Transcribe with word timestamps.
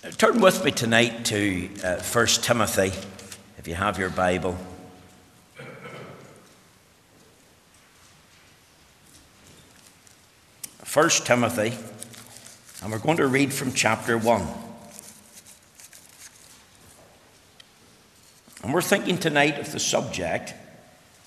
Turn 0.00 0.40
with 0.40 0.64
me 0.64 0.70
tonight 0.70 1.24
to 1.24 1.68
uh, 1.82 2.00
1 2.00 2.26
Timothy, 2.26 2.92
if 3.58 3.66
you 3.66 3.74
have 3.74 3.98
your 3.98 4.10
Bible. 4.10 4.56
First 10.84 11.26
Timothy, 11.26 11.76
and 12.80 12.92
we're 12.92 13.00
going 13.00 13.16
to 13.16 13.26
read 13.26 13.52
from 13.52 13.72
chapter 13.72 14.16
1. 14.16 14.46
And 18.62 18.72
we're 18.72 18.80
thinking 18.82 19.18
tonight 19.18 19.58
of 19.58 19.72
the 19.72 19.80
subject, 19.80 20.54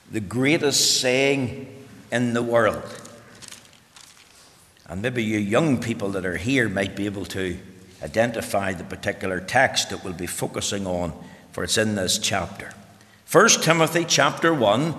the 0.09 0.21
greatest 0.21 1.01
saying 1.01 1.67
in 2.09 2.33
the 2.33 2.41
world. 2.41 3.01
And 4.87 5.01
maybe 5.01 5.25
you 5.25 5.39
young 5.39 5.81
people 5.81 6.11
that 6.11 6.25
are 6.25 6.37
here 6.37 6.69
might 6.69 6.95
be 6.95 7.05
able 7.05 7.25
to 7.25 7.57
identify 8.03 8.73
the 8.73 8.83
particular 8.83 9.39
text 9.39 9.89
that 9.89 10.03
we'll 10.03 10.13
be 10.13 10.27
focusing 10.27 10.87
on, 10.87 11.13
for 11.51 11.63
it's 11.63 11.77
in 11.77 11.95
this 11.95 12.17
chapter. 12.17 12.73
1 13.31 13.49
Timothy 13.61 14.05
chapter 14.07 14.53
1, 14.53 14.95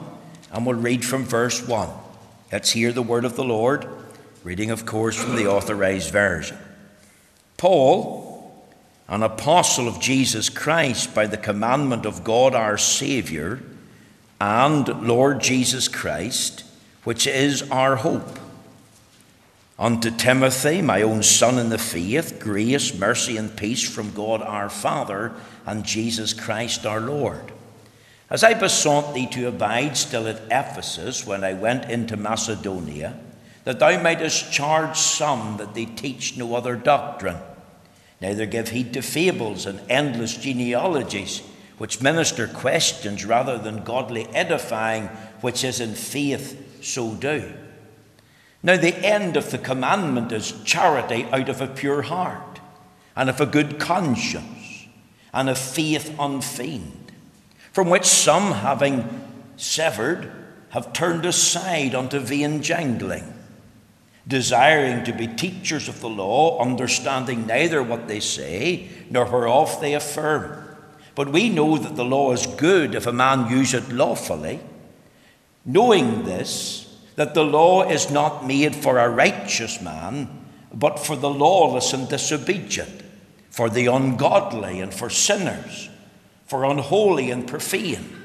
and 0.52 0.66
we'll 0.66 0.76
read 0.76 1.04
from 1.04 1.24
verse 1.24 1.66
1. 1.66 1.88
Let's 2.50 2.70
hear 2.70 2.92
the 2.92 3.02
word 3.02 3.24
of 3.24 3.36
the 3.36 3.44
Lord, 3.44 3.86
reading, 4.44 4.70
of 4.70 4.86
course, 4.86 5.16
from 5.16 5.36
the 5.36 5.46
authorized 5.46 6.10
version. 6.10 6.58
Paul, 7.56 8.32
an 9.08 9.22
apostle 9.22 9.88
of 9.88 10.00
Jesus 10.00 10.48
Christ 10.48 11.14
by 11.14 11.26
the 11.26 11.36
commandment 11.36 12.06
of 12.06 12.24
God 12.24 12.54
our 12.54 12.78
Saviour 12.78 13.60
and 14.40 15.06
Lord 15.06 15.40
Jesus 15.40 15.88
Christ, 15.88 16.64
which 17.04 17.26
is 17.26 17.70
our 17.70 17.96
hope 17.96 18.38
Unto 19.82 20.12
Timothy, 20.12 20.80
my 20.80 21.02
own 21.02 21.24
son 21.24 21.58
in 21.58 21.68
the 21.68 21.76
faith, 21.76 22.38
grace, 22.38 22.96
mercy, 22.96 23.36
and 23.36 23.56
peace 23.56 23.82
from 23.82 24.12
God 24.12 24.40
our 24.40 24.70
Father 24.70 25.32
and 25.66 25.82
Jesus 25.84 26.32
Christ 26.32 26.86
our 26.86 27.00
Lord. 27.00 27.50
As 28.30 28.44
I 28.44 28.54
besought 28.54 29.12
thee 29.12 29.26
to 29.32 29.48
abide 29.48 29.96
still 29.96 30.28
at 30.28 30.40
Ephesus 30.52 31.26
when 31.26 31.42
I 31.42 31.54
went 31.54 31.90
into 31.90 32.16
Macedonia, 32.16 33.18
that 33.64 33.80
thou 33.80 34.00
mightest 34.00 34.52
charge 34.52 34.96
some 34.96 35.56
that 35.56 35.74
they 35.74 35.86
teach 35.86 36.36
no 36.36 36.54
other 36.54 36.76
doctrine, 36.76 37.38
neither 38.20 38.46
give 38.46 38.68
heed 38.68 38.94
to 38.94 39.02
fables 39.02 39.66
and 39.66 39.80
endless 39.90 40.36
genealogies, 40.36 41.42
which 41.78 42.00
minister 42.00 42.46
questions 42.46 43.24
rather 43.24 43.58
than 43.58 43.82
godly 43.82 44.28
edifying, 44.28 45.08
which 45.40 45.64
is 45.64 45.80
in 45.80 45.96
faith, 45.96 46.84
so 46.84 47.14
do. 47.14 47.52
Now, 48.62 48.76
the 48.76 48.96
end 49.04 49.36
of 49.36 49.50
the 49.50 49.58
commandment 49.58 50.30
is 50.30 50.52
charity 50.64 51.24
out 51.32 51.48
of 51.48 51.60
a 51.60 51.66
pure 51.66 52.02
heart, 52.02 52.60
and 53.16 53.28
of 53.28 53.40
a 53.40 53.46
good 53.46 53.80
conscience, 53.80 54.86
and 55.34 55.50
of 55.50 55.58
faith 55.58 56.14
unfeigned, 56.18 57.12
from 57.72 57.90
which 57.90 58.04
some, 58.04 58.52
having 58.52 59.08
severed, 59.56 60.30
have 60.70 60.92
turned 60.92 61.26
aside 61.26 61.94
unto 61.94 62.18
vain 62.18 62.62
jangling, 62.62 63.34
desiring 64.26 65.04
to 65.04 65.12
be 65.12 65.26
teachers 65.26 65.88
of 65.88 66.00
the 66.00 66.08
law, 66.08 66.58
understanding 66.60 67.46
neither 67.46 67.82
what 67.82 68.08
they 68.08 68.20
say 68.20 68.88
nor 69.10 69.26
whereof 69.26 69.80
they 69.80 69.94
affirm. 69.94 70.64
But 71.14 71.30
we 71.30 71.48
know 71.50 71.76
that 71.76 71.96
the 71.96 72.04
law 72.04 72.32
is 72.32 72.46
good 72.46 72.94
if 72.94 73.06
a 73.06 73.12
man 73.12 73.50
use 73.50 73.74
it 73.74 73.90
lawfully. 73.90 74.60
Knowing 75.64 76.24
this, 76.24 76.81
that 77.16 77.34
the 77.34 77.44
law 77.44 77.88
is 77.88 78.10
not 78.10 78.46
made 78.46 78.74
for 78.74 78.98
a 78.98 79.08
righteous 79.08 79.80
man, 79.80 80.28
but 80.72 80.98
for 80.98 81.16
the 81.16 81.30
lawless 81.30 81.92
and 81.92 82.08
disobedient, 82.08 83.02
for 83.50 83.68
the 83.68 83.86
ungodly 83.86 84.80
and 84.80 84.94
for 84.94 85.10
sinners, 85.10 85.90
for 86.46 86.64
unholy 86.64 87.30
and 87.30 87.46
profane, 87.46 88.16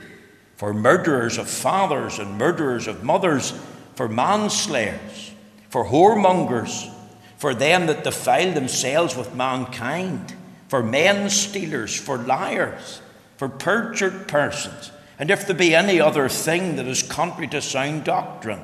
for 0.55 0.73
murderers 0.73 1.37
of 1.37 1.49
fathers 1.49 2.19
and 2.19 2.37
murderers 2.37 2.87
of 2.87 3.03
mothers, 3.03 3.53
for 3.95 4.07
manslayers, 4.07 5.31
for 5.69 5.85
whoremongers, 5.85 6.91
for 7.37 7.53
them 7.53 7.87
that 7.87 8.03
defile 8.03 8.53
themselves 8.53 9.15
with 9.15 9.35
mankind, 9.35 10.33
for 10.69 10.81
men 10.81 11.29
stealers, 11.29 11.95
for 11.95 12.17
liars, 12.17 13.01
for 13.35 13.49
perjured 13.49 14.27
persons, 14.27 14.91
and 15.19 15.29
if 15.29 15.45
there 15.45 15.55
be 15.55 15.75
any 15.75 15.99
other 15.99 16.29
thing 16.29 16.77
that 16.77 16.87
is 16.87 17.03
contrary 17.03 17.47
to 17.47 17.61
sound 17.61 18.03
doctrine 18.03 18.61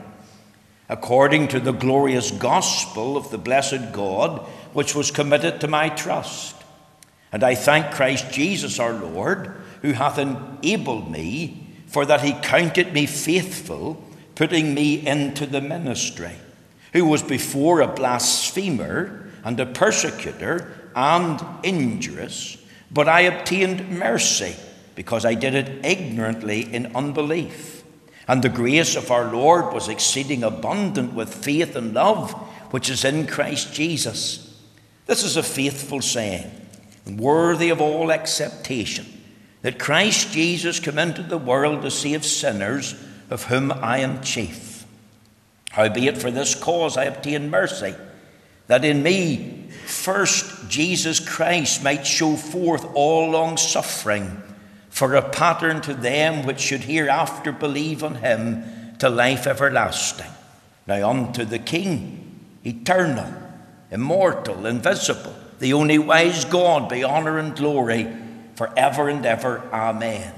according 0.93 1.47
to 1.47 1.59
the 1.59 1.73
glorious 1.73 2.29
gospel 2.29 3.17
of 3.17 3.31
the 3.31 3.37
blessed 3.39 3.91
God, 3.91 4.37
which 4.73 4.93
was 4.93 5.09
committed 5.09 5.59
to 5.59 5.67
my 5.67 5.89
trust. 5.89 6.55
And 7.31 7.43
I 7.43 7.55
thank 7.55 7.95
Christ 7.95 8.31
Jesus 8.31 8.77
our 8.77 8.93
Lord, 8.93 9.55
who 9.81 9.93
hath 9.93 10.19
enabled 10.19 11.09
me, 11.09 11.67
for 11.87 12.05
that 12.05 12.21
he 12.21 12.33
counted 12.33 12.93
me 12.93 13.07
faithful, 13.07 14.03
putting 14.35 14.75
me 14.75 15.03
into 15.07 15.47
the 15.47 15.61
ministry, 15.61 16.35
who 16.93 17.05
was 17.05 17.23
before 17.23 17.81
a 17.81 17.87
blasphemer 17.87 19.31
and 19.43 19.59
a 19.59 19.65
persecutor 19.65 20.91
and 20.95 21.41
injurious, 21.63 22.55
but 22.91 23.09
I 23.09 23.21
obtained 23.21 23.89
mercy, 23.89 24.55
because 24.93 25.25
I 25.25 25.33
did 25.33 25.55
it 25.55 25.83
ignorantly 25.83 26.71
in 26.71 26.95
unbelief. 26.95 27.72
And 28.27 28.41
the 28.41 28.49
grace 28.49 28.95
of 28.95 29.11
our 29.11 29.31
Lord 29.33 29.73
was 29.73 29.89
exceeding 29.89 30.43
abundant 30.43 31.13
with 31.13 31.33
faith 31.33 31.75
and 31.75 31.93
love 31.93 32.31
which 32.71 32.89
is 32.89 33.05
in 33.05 33.27
Christ 33.27 33.73
Jesus. 33.73 34.59
This 35.05 35.23
is 35.23 35.37
a 35.37 35.43
faithful 35.43 36.01
saying, 36.01 36.49
worthy 37.05 37.69
of 37.69 37.81
all 37.81 38.11
acceptation, 38.11 39.05
that 39.61 39.77
Christ 39.77 40.31
Jesus 40.31 40.79
came 40.79 40.97
into 40.97 41.21
the 41.21 41.37
world 41.37 41.81
to 41.81 41.91
save 41.91 42.25
sinners, 42.25 42.95
of 43.29 43.43
whom 43.43 43.71
I 43.71 43.99
am 43.99 44.21
chief. 44.21 44.85
Howbeit 45.71 46.17
for 46.17 46.31
this 46.31 46.55
cause 46.55 46.97
I 46.97 47.05
obtained 47.05 47.51
mercy, 47.51 47.93
that 48.67 48.85
in 48.85 49.03
me 49.03 49.69
first 49.85 50.69
Jesus 50.69 51.19
Christ 51.19 51.83
might 51.83 52.07
show 52.07 52.35
forth 52.35 52.85
all 52.95 53.31
long 53.31 53.57
suffering 53.57 54.41
for 54.93 55.15
a 55.15 55.27
pattern 55.27 55.81
to 55.81 55.91
them 55.91 56.45
which 56.45 56.59
should 56.59 56.81
hereafter 56.81 57.51
believe 57.51 58.03
on 58.03 58.13
him 58.13 58.63
to 58.99 59.09
life 59.09 59.47
everlasting. 59.47 60.29
Now 60.85 61.09
unto 61.09 61.45
the 61.45 61.57
King, 61.57 62.59
eternal, 62.63 63.33
immortal, 63.89 64.67
invisible, 64.67 65.33
the 65.57 65.73
only 65.73 65.97
wise 65.97 66.45
God, 66.45 66.89
be 66.89 67.03
honour 67.03 67.39
and 67.39 67.55
glory 67.55 68.07
for 68.53 68.71
ever 68.77 69.09
and 69.09 69.25
ever. 69.25 69.63
Amen. 69.73 70.31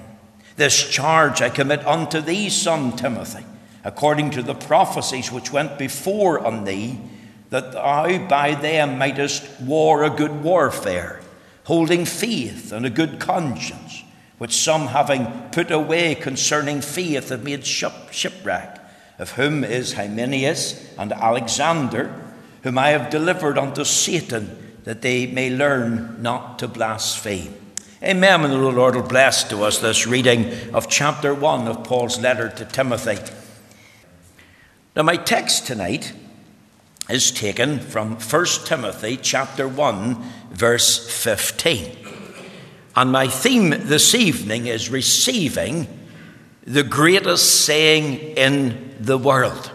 This 0.56 0.90
charge 0.90 1.42
I 1.42 1.50
commit 1.50 1.86
unto 1.86 2.22
thee, 2.22 2.50
son 2.50 2.96
Timothy, 2.96 3.44
according 3.84 4.32
to 4.32 4.42
the 4.42 4.56
prophecies 4.56 5.34
which 5.34 5.52
went 5.52 5.78
before 5.78 6.40
on 6.40 6.64
thee, 6.64 6.98
that 7.50 7.74
thou 7.74 8.26
by 8.30 8.56
them 8.56 9.00
mightest 9.00 9.60
war 9.60 10.06
a 10.06 10.10
good 10.10 10.44
warfare, 10.44 11.20
holding 11.66 12.06
faith 12.06 12.72
and 12.72 12.86
a 12.86 12.90
good 12.90 13.20
conscience 13.20 14.04
which 14.38 14.56
some 14.56 14.88
having 14.88 15.26
put 15.52 15.72
away 15.72 16.16
concerning 16.16 16.82
faith 16.82 17.30
have 17.30 17.44
made 17.44 17.66
shipwreck, 17.66 18.80
of 19.18 19.32
whom 19.32 19.64
is 19.64 19.94
Hymenaeus 19.94 20.94
and 20.98 21.14
Alexander, 21.14 22.14
whom 22.64 22.78
I 22.78 22.90
have 22.90 23.10
delivered 23.10 23.58
unto 23.58 23.84
Satan, 23.86 24.78
that 24.84 25.02
they 25.02 25.26
may 25.26 25.50
learn 25.50 26.22
not 26.22 26.60
to 26.60 26.68
blaspheme. 26.68 27.54
Amen. 28.04 28.44
And 28.44 28.54
the 28.54 28.58
Lord 28.58 28.96
will 28.96 29.04
bless 29.04 29.44
to 29.46 29.64
us 29.64 29.80
this 29.80 30.06
reading 30.06 30.52
of 30.76 30.90
chapter 30.90 31.34
1 31.34 31.68
of 31.68 31.84
Paul's 31.84 32.20
letter 32.20 32.50
to 32.50 32.66
Timothy. 32.66 33.18
Now, 34.96 35.04
my 35.04 35.16
text 35.16 35.66
tonight 35.66 36.14
is 37.10 37.32
taken 37.32 37.80
from 37.80 38.18
1 38.18 38.46
Timothy 38.66 39.18
chapter 39.18 39.68
1, 39.68 40.16
verse 40.52 41.24
15. 41.24 42.05
And 42.96 43.12
my 43.12 43.28
theme 43.28 43.72
this 43.72 44.16
evening 44.16 44.68
is 44.68 44.90
receiving 44.90 45.88
the 46.64 46.84
greatest 46.84 47.66
saying 47.66 48.20
in 48.38 48.96
the 49.00 49.18
world. 49.18 49.72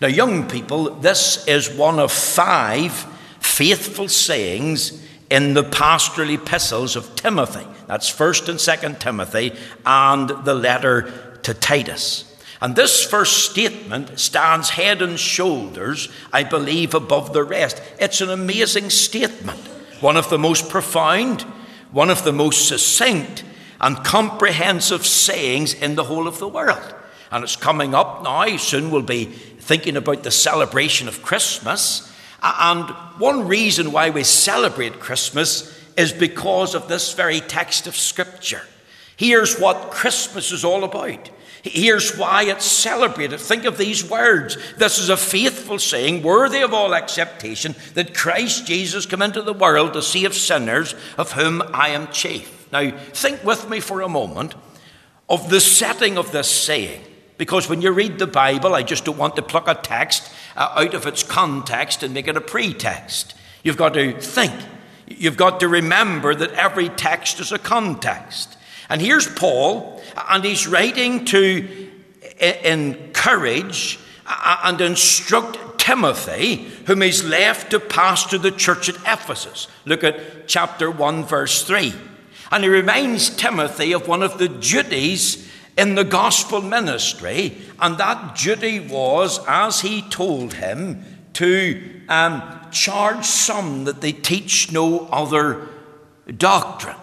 Now, 0.00 0.08
young 0.08 0.48
people, 0.48 0.96
this 0.96 1.46
is 1.46 1.70
one 1.70 1.98
of 1.98 2.12
five 2.12 2.92
faithful 3.40 4.08
sayings 4.08 5.02
in 5.30 5.54
the 5.54 5.64
pastoral 5.64 6.30
epistles 6.30 6.94
of 6.94 7.14
Timothy. 7.16 7.66
That's 7.86 8.10
1st 8.10 8.48
and 8.50 8.58
2nd 8.58 8.98
Timothy 8.98 9.52
and 9.86 10.28
the 10.28 10.54
letter 10.54 11.38
to 11.44 11.54
Titus. 11.54 12.28
And 12.60 12.76
this 12.76 13.04
first 13.04 13.50
statement 13.50 14.20
stands 14.20 14.70
head 14.70 15.02
and 15.02 15.18
shoulders, 15.18 16.08
I 16.32 16.44
believe, 16.44 16.94
above 16.94 17.32
the 17.32 17.42
rest. 17.42 17.82
It's 17.98 18.20
an 18.20 18.30
amazing 18.30 18.90
statement, 18.90 19.58
one 20.00 20.16
of 20.16 20.28
the 20.30 20.38
most 20.38 20.68
profound 20.68 21.44
one 21.92 22.10
of 22.10 22.24
the 22.24 22.32
most 22.32 22.66
succinct 22.66 23.44
and 23.80 24.04
comprehensive 24.04 25.06
sayings 25.06 25.74
in 25.74 25.94
the 25.94 26.04
whole 26.04 26.26
of 26.26 26.38
the 26.38 26.48
world. 26.48 26.94
And 27.30 27.44
it's 27.44 27.56
coming 27.56 27.94
up 27.94 28.22
now. 28.22 28.56
Soon 28.56 28.90
we'll 28.90 29.02
be 29.02 29.24
thinking 29.24 29.96
about 29.96 30.22
the 30.22 30.30
celebration 30.30 31.08
of 31.08 31.22
Christmas. 31.22 32.12
And 32.42 32.90
one 33.18 33.46
reason 33.46 33.92
why 33.92 34.10
we 34.10 34.24
celebrate 34.24 35.00
Christmas 35.00 35.78
is 35.96 36.12
because 36.12 36.74
of 36.74 36.88
this 36.88 37.12
very 37.12 37.40
text 37.40 37.86
of 37.86 37.96
Scripture. 37.96 38.62
Here's 39.16 39.58
what 39.58 39.90
Christmas 39.90 40.50
is 40.52 40.64
all 40.64 40.84
about. 40.84 41.30
Here's 41.62 42.16
why 42.18 42.44
it's 42.44 42.64
celebrated. 42.64 43.38
Think 43.38 43.64
of 43.64 43.78
these 43.78 44.08
words. 44.08 44.58
This 44.78 44.98
is 44.98 45.08
a 45.08 45.16
faithful 45.16 45.78
saying, 45.78 46.22
worthy 46.22 46.60
of 46.60 46.74
all 46.74 46.94
acceptation, 46.94 47.76
that 47.94 48.14
Christ 48.14 48.66
Jesus 48.66 49.06
came 49.06 49.22
into 49.22 49.42
the 49.42 49.52
world 49.52 49.92
to 49.92 50.02
save 50.02 50.34
sinners, 50.34 50.94
of 51.16 51.32
whom 51.32 51.62
I 51.72 51.90
am 51.90 52.08
chief. 52.08 52.70
Now, 52.72 52.90
think 53.12 53.44
with 53.44 53.70
me 53.70 53.78
for 53.78 54.00
a 54.00 54.08
moment 54.08 54.56
of 55.28 55.50
the 55.50 55.60
setting 55.60 56.18
of 56.18 56.32
this 56.32 56.50
saying. 56.50 57.04
Because 57.38 57.68
when 57.68 57.80
you 57.80 57.92
read 57.92 58.18
the 58.18 58.26
Bible, 58.26 58.74
I 58.74 58.82
just 58.82 59.04
don't 59.04 59.18
want 59.18 59.36
to 59.36 59.42
pluck 59.42 59.68
a 59.68 59.74
text 59.74 60.30
uh, 60.56 60.74
out 60.76 60.94
of 60.94 61.06
its 61.06 61.22
context 61.22 62.02
and 62.02 62.12
make 62.12 62.28
it 62.28 62.36
a 62.36 62.40
pretext. 62.40 63.34
You've 63.62 63.76
got 63.76 63.94
to 63.94 64.20
think. 64.20 64.52
You've 65.06 65.36
got 65.36 65.60
to 65.60 65.68
remember 65.68 66.34
that 66.34 66.52
every 66.52 66.88
text 66.88 67.40
is 67.40 67.52
a 67.52 67.58
context. 67.58 68.56
And 68.92 69.00
here's 69.00 69.26
Paul, 69.26 70.02
and 70.28 70.44
he's 70.44 70.66
writing 70.66 71.24
to 71.24 71.88
encourage 72.62 73.98
and 74.28 74.78
instruct 74.82 75.80
Timothy, 75.80 76.56
whom 76.86 77.00
he's 77.00 77.24
left 77.24 77.70
to 77.70 77.80
pastor 77.80 78.36
the 78.36 78.50
church 78.50 78.90
at 78.90 78.96
Ephesus. 78.96 79.66
Look 79.86 80.04
at 80.04 80.46
chapter 80.46 80.90
1, 80.90 81.24
verse 81.24 81.64
3. 81.64 81.94
And 82.50 82.64
he 82.64 82.68
reminds 82.68 83.30
Timothy 83.30 83.92
of 83.92 84.08
one 84.08 84.22
of 84.22 84.36
the 84.36 84.48
duties 84.48 85.50
in 85.78 85.94
the 85.94 86.04
gospel 86.04 86.60
ministry, 86.60 87.56
and 87.80 87.96
that 87.96 88.36
duty 88.36 88.78
was, 88.78 89.40
as 89.48 89.80
he 89.80 90.02
told 90.02 90.52
him, 90.52 91.02
to 91.32 92.02
um, 92.10 92.42
charge 92.70 93.24
some 93.24 93.84
that 93.84 94.02
they 94.02 94.12
teach 94.12 94.70
no 94.70 95.06
other 95.06 95.66
doctrine. 96.36 96.96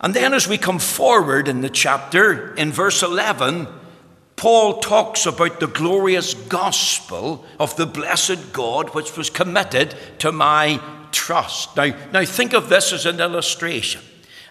And 0.00 0.12
then, 0.12 0.34
as 0.34 0.46
we 0.46 0.58
come 0.58 0.78
forward 0.78 1.48
in 1.48 1.62
the 1.62 1.70
chapter, 1.70 2.54
in 2.54 2.70
verse 2.70 3.02
11, 3.02 3.66
Paul 4.36 4.80
talks 4.80 5.24
about 5.24 5.60
the 5.60 5.66
glorious 5.66 6.34
gospel 6.34 7.46
of 7.58 7.74
the 7.76 7.86
blessed 7.86 8.52
God 8.52 8.94
which 8.94 9.16
was 9.16 9.30
committed 9.30 9.94
to 10.18 10.30
my 10.30 10.80
trust. 11.12 11.74
Now, 11.76 11.96
now 12.12 12.24
think 12.26 12.52
of 12.52 12.68
this 12.68 12.92
as 12.92 13.06
an 13.06 13.20
illustration. 13.20 14.02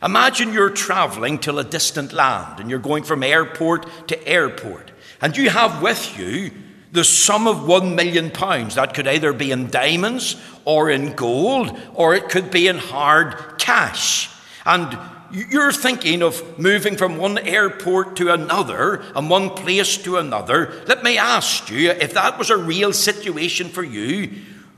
Imagine 0.01 0.51
you're 0.51 0.71
traveling 0.71 1.37
to 1.39 1.57
a 1.57 1.63
distant 1.63 2.11
land 2.11 2.59
and 2.59 2.69
you're 2.69 2.79
going 2.79 3.03
from 3.03 3.21
airport 3.21 4.07
to 4.07 4.27
airport, 4.27 4.91
and 5.21 5.37
you 5.37 5.51
have 5.51 5.81
with 5.81 6.17
you 6.17 6.51
the 6.91 7.03
sum 7.03 7.47
of 7.47 7.67
one 7.67 7.95
million 7.95 8.31
pounds. 8.31 8.75
That 8.75 8.93
could 8.93 9.07
either 9.07 9.33
be 9.33 9.51
in 9.51 9.69
diamonds 9.69 10.35
or 10.63 10.89
in 10.89 11.13
gold, 11.13 11.77
or 11.93 12.15
it 12.15 12.29
could 12.29 12.49
be 12.49 12.67
in 12.67 12.77
hard 12.77 13.59
cash. 13.59 14.29
And 14.65 14.97
you're 15.31 15.71
thinking 15.71 16.21
of 16.21 16.59
moving 16.59 16.97
from 16.97 17.17
one 17.17 17.37
airport 17.37 18.15
to 18.17 18.31
another 18.31 19.03
and 19.15 19.29
one 19.29 19.49
place 19.49 19.97
to 19.97 20.17
another. 20.17 20.83
Let 20.87 21.03
me 21.03 21.17
ask 21.17 21.69
you 21.69 21.91
if 21.91 22.13
that 22.13 22.37
was 22.37 22.49
a 22.49 22.57
real 22.57 22.93
situation 22.93 23.69
for 23.69 23.83
you, 23.83 24.31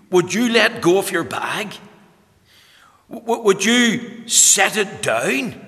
would 0.10 0.34
you 0.34 0.50
let 0.50 0.82
go 0.82 0.98
of 0.98 1.12
your 1.12 1.24
bag? 1.24 1.74
Would 3.10 3.64
you 3.64 4.28
set 4.28 4.78
it 4.78 5.02
down? 5.02 5.64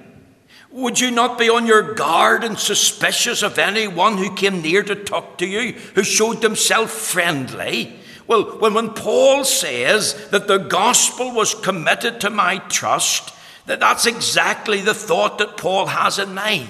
Would 0.71 0.99
you 0.99 1.09
not 1.09 1.39
be 1.39 1.49
on 1.49 1.65
your 1.65 1.93
guard 1.95 2.43
and 2.43 2.57
suspicious 2.57 3.41
of 3.41 3.57
anyone 3.57 4.17
who 4.17 4.35
came 4.35 4.61
near 4.61 4.83
to 4.83 4.95
talk 4.95 5.37
to 5.39 5.47
you, 5.47 5.73
who 5.95 6.03
showed 6.03 6.41
themselves 6.41 6.93
friendly? 6.93 7.95
Well, 8.27 8.59
when, 8.59 8.93
Paul 8.93 9.43
says 9.43 10.29
that 10.29 10.47
the 10.47 10.59
gospel 10.59 11.33
was 11.33 11.55
committed 11.55 12.21
to 12.21 12.29
my 12.29 12.59
trust, 12.59 13.33
that's 13.77 14.05
exactly 14.05 14.81
the 14.81 14.93
thought 14.93 15.37
that 15.37 15.57
Paul 15.57 15.87
has 15.87 16.17
in 16.17 16.33
mind. 16.33 16.69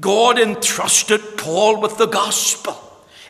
God 0.00 0.38
entrusted 0.38 1.20
Paul 1.36 1.80
with 1.80 1.96
the 1.98 2.06
gospel. 2.06 2.76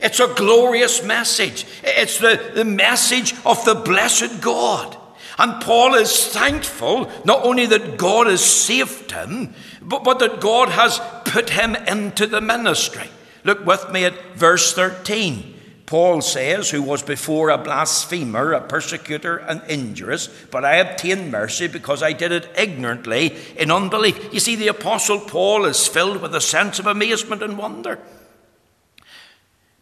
It's 0.00 0.20
a 0.20 0.32
glorious 0.34 1.02
message. 1.02 1.66
It's 1.82 2.19
the, 2.19 2.52
the 2.55 2.64
message 2.64 3.34
of 3.44 3.64
the 3.64 3.75
blessed 3.75 4.40
God. 4.40 4.96
And 5.38 5.62
Paul 5.62 5.94
is 5.94 6.26
thankful 6.26 7.10
not 7.25 7.44
only 7.44 7.66
that 7.66 7.96
God 7.96 8.26
has 8.26 8.44
saved 8.44 9.12
him, 9.12 9.54
but, 9.81 10.02
but 10.02 10.19
that 10.19 10.40
God 10.40 10.69
has 10.69 11.00
put 11.25 11.50
him 11.50 11.76
into 11.76 12.26
the 12.26 12.40
ministry. 12.40 13.08
Look 13.44 13.64
with 13.64 13.90
me 13.93 14.04
at 14.04 14.34
verse 14.34 14.75
13. 14.75 15.54
Paul 15.88 16.20
says, 16.20 16.69
who 16.69 16.82
was 16.82 17.02
before 17.02 17.49
a 17.49 17.56
blasphemer, 17.56 18.52
a 18.52 18.61
persecutor, 18.61 19.38
and 19.38 19.62
injurious, 19.70 20.29
but 20.50 20.62
I 20.62 20.76
obtained 20.76 21.32
mercy 21.32 21.67
because 21.67 22.02
I 22.02 22.12
did 22.12 22.31
it 22.31 22.46
ignorantly 22.58 23.35
in 23.56 23.70
unbelief. 23.70 24.31
You 24.31 24.38
see, 24.38 24.55
the 24.55 24.69
Apostle 24.69 25.19
Paul 25.19 25.64
is 25.64 25.88
filled 25.88 26.20
with 26.20 26.35
a 26.35 26.43
sense 26.43 26.79
of 26.79 26.87
amazement 26.87 27.43
and 27.43 27.56
wonder. 27.56 27.99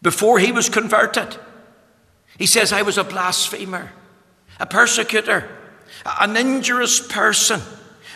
Before 0.00 0.38
he 0.38 0.52
was 0.52 0.68
converted, 0.68 1.38
he 2.38 2.46
says, 2.46 2.72
I 2.72 2.82
was 2.82 2.98
a 2.98 3.02
blasphemer, 3.02 3.90
a 4.60 4.66
persecutor, 4.66 5.58
an 6.20 6.36
injurious 6.36 7.04
person 7.04 7.60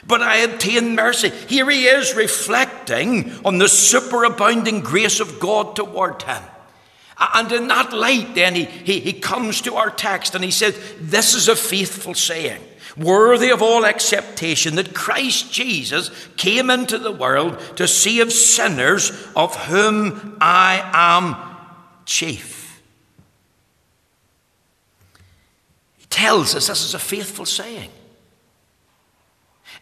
but 0.07 0.23
I 0.23 0.37
obtained 0.37 0.97
mercy. 0.97 1.29
Here 1.29 1.69
he 1.69 1.85
is 1.85 2.15
reflecting 2.15 3.33
on 3.45 3.59
the 3.59 3.67
superabounding 3.67 4.83
grace 4.83 5.21
of 5.21 5.39
God 5.39 5.77
toward 5.77 6.23
him. 6.23 6.43
And 7.21 7.53
in 7.53 7.69
that 7.69 7.93
light, 7.93 8.35
then, 8.35 8.55
he, 8.55 8.65
he, 8.65 9.01
he 9.01 9.13
comes 9.13 9.61
to 9.63 9.77
our 9.77 9.91
text 9.91 10.35
and 10.35 10.43
he 10.43 10.51
says, 10.51 10.79
This 10.99 11.35
is 11.35 11.49
a 11.49 11.57
faithful 11.57 12.15
saying, 12.15 12.63
worthy 12.97 13.51
of 13.51 13.61
all 13.61 13.85
acceptation, 13.85 14.77
that 14.77 14.95
Christ 14.95 15.53
Jesus 15.53 16.11
came 16.37 16.71
into 16.71 16.99
the 16.99 17.13
world 17.13 17.59
to 17.77 17.87
save 17.87 18.33
sinners, 18.33 19.11
of 19.37 19.55
whom 19.67 20.39
I 20.41 20.91
am 20.95 21.37
chief. 22.07 22.83
He 25.99 26.07
tells 26.07 26.55
us 26.55 26.69
this 26.69 26.85
is 26.85 26.95
a 26.95 26.99
faithful 26.99 27.45
saying. 27.45 27.91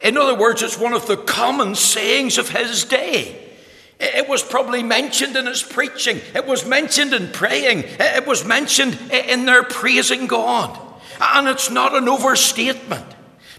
In 0.00 0.16
other 0.16 0.34
words, 0.34 0.62
it's 0.62 0.78
one 0.78 0.92
of 0.92 1.06
the 1.06 1.16
common 1.16 1.74
sayings 1.76 2.36
of 2.36 2.50
his 2.50 2.84
day. 2.84 3.47
It 4.00 4.28
was 4.28 4.42
probably 4.42 4.82
mentioned 4.82 5.36
in 5.36 5.46
his 5.46 5.62
preaching. 5.62 6.20
It 6.34 6.46
was 6.46 6.64
mentioned 6.64 7.12
in 7.12 7.32
praying. 7.32 7.84
It 7.98 8.26
was 8.26 8.44
mentioned 8.44 8.98
in 9.10 9.44
their 9.44 9.64
praising 9.64 10.26
God. 10.26 10.78
And 11.20 11.48
it's 11.48 11.70
not 11.70 11.96
an 11.96 12.08
overstatement. 12.08 13.04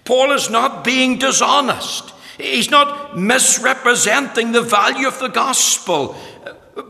Paul 0.06 0.32
is 0.32 0.50
not 0.50 0.86
being 0.86 1.20
dishonest. 1.20 2.14
He's 2.38 2.72
not 2.72 3.18
misrepresenting 3.18 4.54
the 4.54 4.62
value 4.62 5.08
of 5.08 5.20
the 5.20 5.28
gospel. 5.28 6.16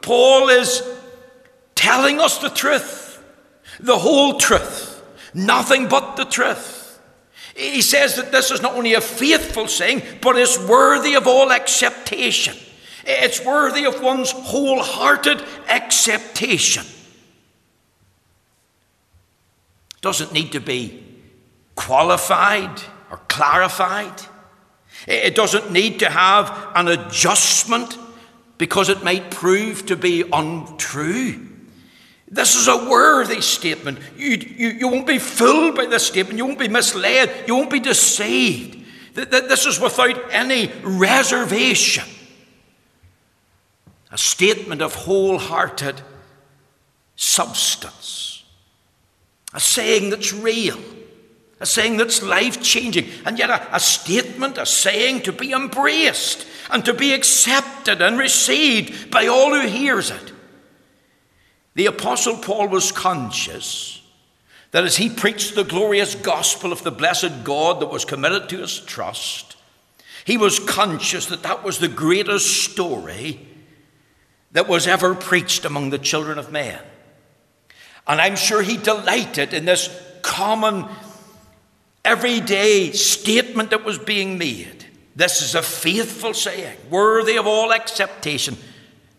Paul 0.03 0.49
is 0.49 0.83
telling 1.73 2.19
us 2.19 2.37
the 2.37 2.49
truth, 2.49 3.21
the 3.79 3.97
whole 3.97 4.37
truth, 4.37 5.03
nothing 5.33 5.87
but 5.87 6.17
the 6.17 6.25
truth. 6.25 6.99
He 7.55 7.81
says 7.81 8.15
that 8.15 8.31
this 8.31 8.51
is 8.51 8.61
not 8.61 8.75
only 8.75 8.93
a 8.93 9.01
faithful 9.01 9.67
saying, 9.67 10.03
but 10.21 10.37
is 10.37 10.59
worthy 10.59 11.15
of 11.15 11.25
all 11.25 11.51
acceptation. 11.51 12.55
It's 13.11 13.43
worthy 13.43 13.85
of 13.85 14.03
one's 14.03 14.29
wholehearted 14.29 15.43
acceptation. 15.67 16.85
Doesn't 20.01 20.31
need 20.31 20.51
to 20.51 20.59
be 20.59 21.03
qualified 21.75 22.81
or 23.09 23.17
clarified. 23.27 24.13
It 25.07 25.33
doesn't 25.33 25.71
need 25.71 25.99
to 25.99 26.09
have 26.09 26.71
an 26.75 26.87
adjustment 26.87 27.97
because 28.59 28.89
it 28.89 29.03
might 29.03 29.31
prove 29.31 29.87
to 29.87 29.95
be 29.95 30.23
untrue. 30.31 31.47
This 32.27 32.55
is 32.55 32.67
a 32.67 32.89
worthy 32.89 33.41
statement. 33.41 33.97
You, 34.17 34.37
you, 34.37 34.67
you 34.69 34.87
won't 34.87 35.07
be 35.07 35.17
fooled 35.17 35.75
by 35.75 35.87
this 35.87 36.05
statement. 36.05 36.37
You 36.37 36.45
won't 36.45 36.59
be 36.59 36.67
misled. 36.67 37.45
You 37.47 37.55
won't 37.55 37.71
be 37.71 37.79
deceived. 37.79 38.85
This 39.15 39.65
is 39.65 39.79
without 39.79 40.31
any 40.31 40.71
reservation 40.83 42.03
a 44.11 44.17
statement 44.17 44.81
of 44.81 44.95
wholehearted 44.95 46.01
substance, 47.15 48.43
a 49.53 49.59
saying 49.59 50.09
that's 50.09 50.33
real, 50.33 50.79
a 51.59 51.65
saying 51.65 51.97
that's 51.97 52.23
life 52.23 52.61
changing, 52.61 53.07
and 53.25 53.37
yet 53.37 53.49
a, 53.49 53.75
a, 53.75 53.79
statement, 53.79 54.57
a 54.57 54.65
saying 54.65 55.21
to 55.21 55.31
be 55.31 55.51
embraced 55.51 56.47
and 56.71 56.85
to 56.85 56.93
be 56.93 57.13
accepted 57.13 58.01
and 58.01 58.17
received 58.17 59.11
by 59.11 59.27
all 59.27 59.53
who 59.53 59.67
hears 59.67 60.11
it. 60.11 60.33
The 61.75 61.87
Apostle 61.87 62.37
Paul 62.37 62.69
was 62.69 62.91
conscious 62.91 64.01
that 64.71 64.85
as 64.85 64.97
he 64.97 65.09
preached 65.09 65.55
the 65.55 65.63
glorious 65.63 66.15
gospel 66.15 66.71
of 66.71 66.83
the 66.83 66.91
blessed 66.91 67.43
God 67.43 67.79
that 67.79 67.91
was 67.91 68.05
committed 68.05 68.49
to 68.49 68.57
his 68.59 68.79
trust, 68.79 69.55
he 70.25 70.37
was 70.37 70.59
conscious 70.59 71.25
that 71.27 71.43
that 71.43 71.63
was 71.63 71.79
the 71.79 71.87
greatest 71.87 72.71
story 72.71 73.47
that 74.51 74.67
was 74.67 74.87
ever 74.87 75.15
preached 75.15 75.65
among 75.65 75.89
the 75.89 75.99
children 75.99 76.37
of 76.37 76.51
men. 76.51 76.79
And 78.07 78.19
I'm 78.19 78.35
sure 78.35 78.61
he 78.61 78.77
delighted 78.77 79.53
in 79.53 79.65
this 79.65 79.89
common 80.21 80.85
everyday 82.03 82.91
statement 82.91 83.69
that 83.69 83.85
was 83.85 83.99
being 83.99 84.37
made. 84.37 84.85
This 85.15 85.41
is 85.41 85.53
a 85.53 85.61
faithful 85.61 86.33
saying, 86.33 86.77
worthy 86.89 87.37
of 87.37 87.45
all 87.45 87.73
acceptation, 87.73 88.57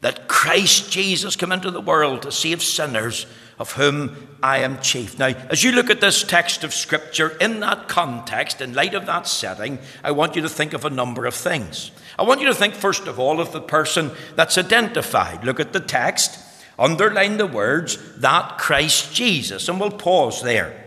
that 0.01 0.29
Christ 0.29 0.91
Jesus 0.91 1.37
came 1.37 1.53
into 1.53 1.71
the 1.71 1.81
world 1.81 2.23
to 2.23 2.33
save 2.33 2.63
sinners, 2.63 3.27
of 3.61 3.73
whom 3.73 4.29
I 4.43 4.61
am 4.61 4.81
chief. 4.81 5.19
Now, 5.19 5.27
as 5.51 5.63
you 5.63 5.73
look 5.73 5.91
at 5.91 6.01
this 6.01 6.25
text 6.25 6.65
of 6.65 6.73
Scripture 6.73 7.37
in 7.41 7.61
that 7.61 7.89
context, 7.89 8.63
in 8.63 8.73
light 8.73 8.95
of 8.95 9.05
that 9.05 9.29
setting, 9.29 9.79
I 10.03 10.13
want 10.13 10.35
you 10.35 10.41
to 10.43 10.49
think 10.49 10.73
of 10.73 10.87
a 10.87 10.91
number 10.91 11.27
of 11.27 11.35
things. 11.35 11.91
I 12.19 12.23
want 12.23 12.41
you 12.41 12.47
to 12.47 12.55
think, 12.55 12.73
first 12.73 13.07
of 13.07 13.21
all, 13.21 13.39
of 13.39 13.53
the 13.53 13.61
person 13.61 14.13
that's 14.35 14.57
identified. 14.57 15.45
Look 15.45 15.61
at 15.61 15.75
the 15.75 15.81
text, 15.81 16.39
underline 16.79 17.37
the 17.37 17.47
words, 17.47 17.99
that 18.17 18.57
Christ 18.57 19.15
Jesus, 19.15 19.69
and 19.69 19.79
we'll 19.79 19.91
pause 19.91 20.43
there. 20.43 20.83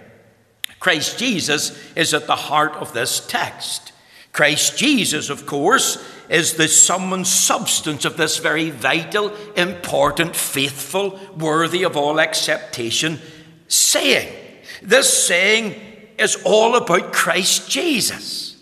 Christ 0.79 1.19
Jesus 1.19 1.79
is 1.95 2.11
at 2.15 2.25
the 2.25 2.35
heart 2.35 2.73
of 2.73 2.91
this 2.93 3.25
text. 3.27 3.91
Christ 4.31 4.79
Jesus, 4.79 5.29
of 5.29 5.45
course, 5.45 6.03
is 6.33 6.55
the 6.55 6.67
sum 6.67 7.13
and 7.13 7.27
substance 7.27 8.05
of 8.05 8.17
this 8.17 8.39
very 8.39 8.71
vital, 8.71 9.31
important, 9.55 10.35
faithful, 10.35 11.19
worthy 11.37 11.83
of 11.83 11.95
all 11.95 12.19
acceptation 12.19 13.21
saying. 13.67 14.35
This 14.81 15.25
saying 15.27 15.79
is 16.17 16.41
all 16.43 16.75
about 16.75 17.13
Christ 17.13 17.69
Jesus. 17.69 18.57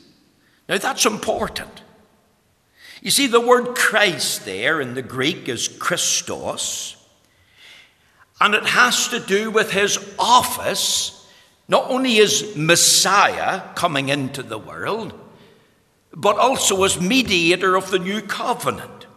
Now 0.68 0.80
that's 0.80 1.06
important. 1.06 1.82
You 3.02 3.10
see, 3.10 3.28
the 3.28 3.40
word 3.40 3.74
Christ 3.74 4.44
there 4.44 4.82
in 4.82 4.94
the 4.94 5.02
Greek 5.02 5.48
is 5.48 5.70
Christos, 5.70 6.98
and 8.42 8.54
it 8.54 8.66
has 8.66 9.08
to 9.08 9.20
do 9.22 9.50
with 9.50 9.72
his 9.72 9.98
office 10.20 11.26
not 11.70 11.90
only 11.90 12.20
as 12.20 12.54
Messiah 12.58 13.74
coming 13.76 14.10
into 14.10 14.44
the 14.44 14.60
world, 14.60 15.14
but 16.14 16.38
also 16.38 16.84
as 16.84 17.00
mediator 17.00 17.76
of 17.76 17.92
the 17.92 18.00
new 18.00 18.22
covenant. 18.22 19.08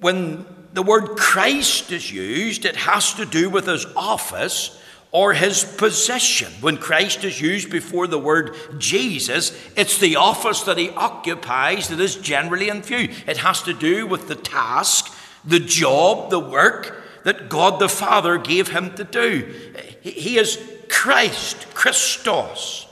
When 0.00 0.46
the 0.72 0.82
word 0.82 1.16
Christ 1.16 1.92
is 1.92 2.10
used, 2.10 2.64
it 2.64 2.76
has 2.76 3.14
to 3.14 3.24
do 3.24 3.50
with 3.50 3.66
his 3.66 3.86
office 3.94 4.78
or 5.12 5.34
his 5.34 5.64
position. 5.64 6.50
When 6.62 6.78
Christ 6.78 7.22
is 7.22 7.40
used 7.40 7.70
before 7.70 8.06
the 8.06 8.18
word 8.18 8.56
Jesus, 8.78 9.52
it's 9.76 9.98
the 9.98 10.16
office 10.16 10.62
that 10.62 10.78
he 10.78 10.88
occupies 10.90 11.88
that 11.88 12.00
is 12.00 12.16
generally 12.16 12.70
in 12.70 12.82
view. 12.82 13.10
It 13.26 13.36
has 13.38 13.62
to 13.62 13.74
do 13.74 14.06
with 14.06 14.28
the 14.28 14.34
task, 14.34 15.14
the 15.44 15.60
job, 15.60 16.30
the 16.30 16.40
work 16.40 17.04
that 17.24 17.50
God 17.50 17.78
the 17.78 17.90
Father 17.90 18.38
gave 18.38 18.68
him 18.68 18.94
to 18.94 19.04
do. 19.04 19.54
He 20.00 20.38
is 20.38 20.58
Christ, 20.88 21.72
Christos. 21.74 22.86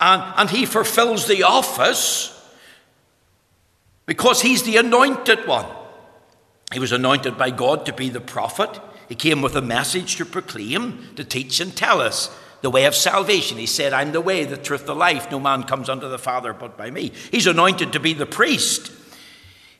And, 0.00 0.22
and 0.36 0.50
he 0.50 0.64
fulfills 0.64 1.26
the 1.26 1.42
office 1.42 2.34
because 4.06 4.42
he's 4.42 4.62
the 4.62 4.76
anointed 4.76 5.46
one. 5.46 5.66
He 6.72 6.78
was 6.78 6.92
anointed 6.92 7.36
by 7.38 7.50
God 7.50 7.86
to 7.86 7.92
be 7.92 8.08
the 8.08 8.20
prophet. 8.20 8.80
He 9.08 9.14
came 9.14 9.42
with 9.42 9.56
a 9.56 9.62
message 9.62 10.16
to 10.16 10.24
proclaim, 10.24 11.14
to 11.16 11.24
teach, 11.24 11.60
and 11.60 11.74
tell 11.74 12.00
us 12.00 12.30
the 12.60 12.70
way 12.70 12.84
of 12.84 12.94
salvation. 12.94 13.58
He 13.58 13.66
said, 13.66 13.92
I'm 13.92 14.12
the 14.12 14.20
way, 14.20 14.44
the 14.44 14.56
truth, 14.56 14.86
the 14.86 14.94
life. 14.94 15.30
No 15.30 15.40
man 15.40 15.62
comes 15.62 15.88
unto 15.88 16.08
the 16.08 16.18
Father 16.18 16.52
but 16.52 16.76
by 16.76 16.90
me. 16.90 17.12
He's 17.30 17.46
anointed 17.46 17.92
to 17.92 18.00
be 18.00 18.12
the 18.12 18.26
priest. 18.26 18.92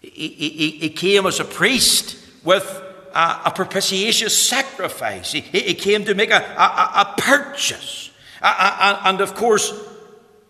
He, 0.01 0.29
he, 0.29 0.71
he 0.71 0.91
came 0.91 1.27
as 1.27 1.41
a 1.41 1.45
priest 1.45 2.17
with 2.45 2.83
a, 3.15 3.41
a 3.47 3.53
propitious 3.55 4.37
sacrifice. 4.37 5.33
He, 5.33 5.41
he, 5.41 5.75
came 5.75 6.05
to 6.05 6.15
make 6.15 6.31
a, 6.31 6.37
a, 6.37 7.01
a 7.01 7.15
purchase. 7.19 8.11
and 8.41 9.21
of 9.21 9.35
course, 9.35 9.73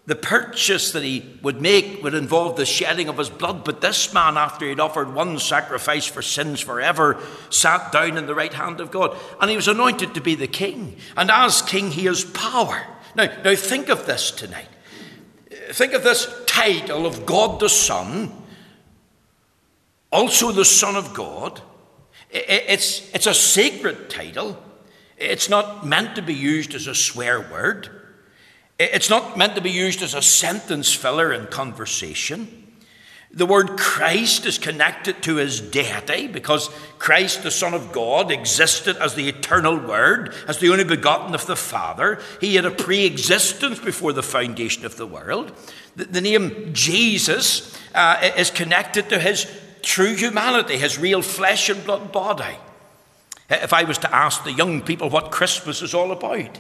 the 0.08 0.16
purchase 0.16 0.92
that 0.92 1.02
he 1.02 1.22
would 1.42 1.60
make 1.60 2.02
would 2.02 2.14
involve 2.14 2.56
the 2.56 2.64
shedding 2.64 3.10
of 3.10 3.18
his 3.18 3.28
blood. 3.28 3.62
But 3.62 3.82
this 3.82 4.14
man, 4.14 4.38
after 4.38 4.66
he'd 4.66 4.80
offered 4.80 5.12
one 5.12 5.38
sacrifice 5.38 6.06
for 6.06 6.22
sins 6.22 6.60
forever, 6.60 7.20
sat 7.50 7.92
down 7.92 8.16
in 8.16 8.24
the 8.24 8.34
right 8.34 8.54
hand 8.54 8.80
of 8.80 8.90
God. 8.90 9.14
And 9.38 9.50
he 9.50 9.56
was 9.56 9.68
anointed 9.68 10.14
to 10.14 10.22
be 10.22 10.34
the 10.34 10.46
king. 10.46 10.96
And 11.14 11.30
as 11.30 11.60
king, 11.60 11.90
he 11.90 12.06
has 12.06 12.24
power. 12.24 12.86
Now, 13.14 13.26
now 13.44 13.54
think 13.54 13.90
of 13.90 14.06
this 14.06 14.30
tonight. 14.30 14.70
Think 15.72 15.92
of 15.92 16.04
this 16.04 16.26
title 16.46 17.04
of 17.04 17.26
God 17.26 17.60
the 17.60 17.68
Son, 17.68 18.32
also 20.10 20.52
the 20.52 20.64
Son 20.64 20.96
of 20.96 21.12
God. 21.12 21.60
It's, 22.30 23.14
it's 23.14 23.26
a 23.26 23.34
sacred 23.34 24.08
title. 24.08 24.56
It's 25.18 25.50
not 25.50 25.86
meant 25.86 26.16
to 26.16 26.22
be 26.22 26.32
used 26.32 26.74
as 26.74 26.86
a 26.86 26.94
swear 26.94 27.42
word. 27.42 27.97
It's 28.78 29.10
not 29.10 29.36
meant 29.36 29.56
to 29.56 29.60
be 29.60 29.70
used 29.70 30.02
as 30.02 30.14
a 30.14 30.22
sentence 30.22 30.92
filler 30.92 31.32
in 31.32 31.46
conversation. 31.46 32.64
The 33.30 33.44
word 33.44 33.76
Christ 33.76 34.46
is 34.46 34.56
connected 34.56 35.22
to 35.24 35.36
his 35.36 35.60
deity 35.60 36.28
because 36.28 36.70
Christ, 36.98 37.42
the 37.42 37.50
Son 37.50 37.74
of 37.74 37.92
God, 37.92 38.30
existed 38.30 38.96
as 38.96 39.14
the 39.14 39.28
eternal 39.28 39.76
Word, 39.76 40.34
as 40.46 40.58
the 40.58 40.70
only 40.70 40.84
begotten 40.84 41.34
of 41.34 41.44
the 41.44 41.56
Father. 41.56 42.20
He 42.40 42.54
had 42.54 42.64
a 42.64 42.70
pre 42.70 43.04
existence 43.04 43.80
before 43.80 44.14
the 44.14 44.22
foundation 44.22 44.86
of 44.86 44.96
the 44.96 45.06
world. 45.06 45.52
The, 45.96 46.06
the 46.06 46.20
name 46.22 46.70
Jesus 46.72 47.76
uh, 47.94 48.30
is 48.36 48.50
connected 48.50 49.10
to 49.10 49.18
his 49.18 49.46
true 49.82 50.14
humanity, 50.14 50.78
his 50.78 50.98
real 50.98 51.20
flesh 51.20 51.68
and 51.68 51.84
blood 51.84 52.12
body. 52.12 52.56
If 53.50 53.74
I 53.74 53.84
was 53.84 53.98
to 53.98 54.14
ask 54.14 54.44
the 54.44 54.52
young 54.52 54.80
people 54.80 55.10
what 55.10 55.30
Christmas 55.30 55.82
is 55.82 55.92
all 55.92 56.12
about, 56.12 56.58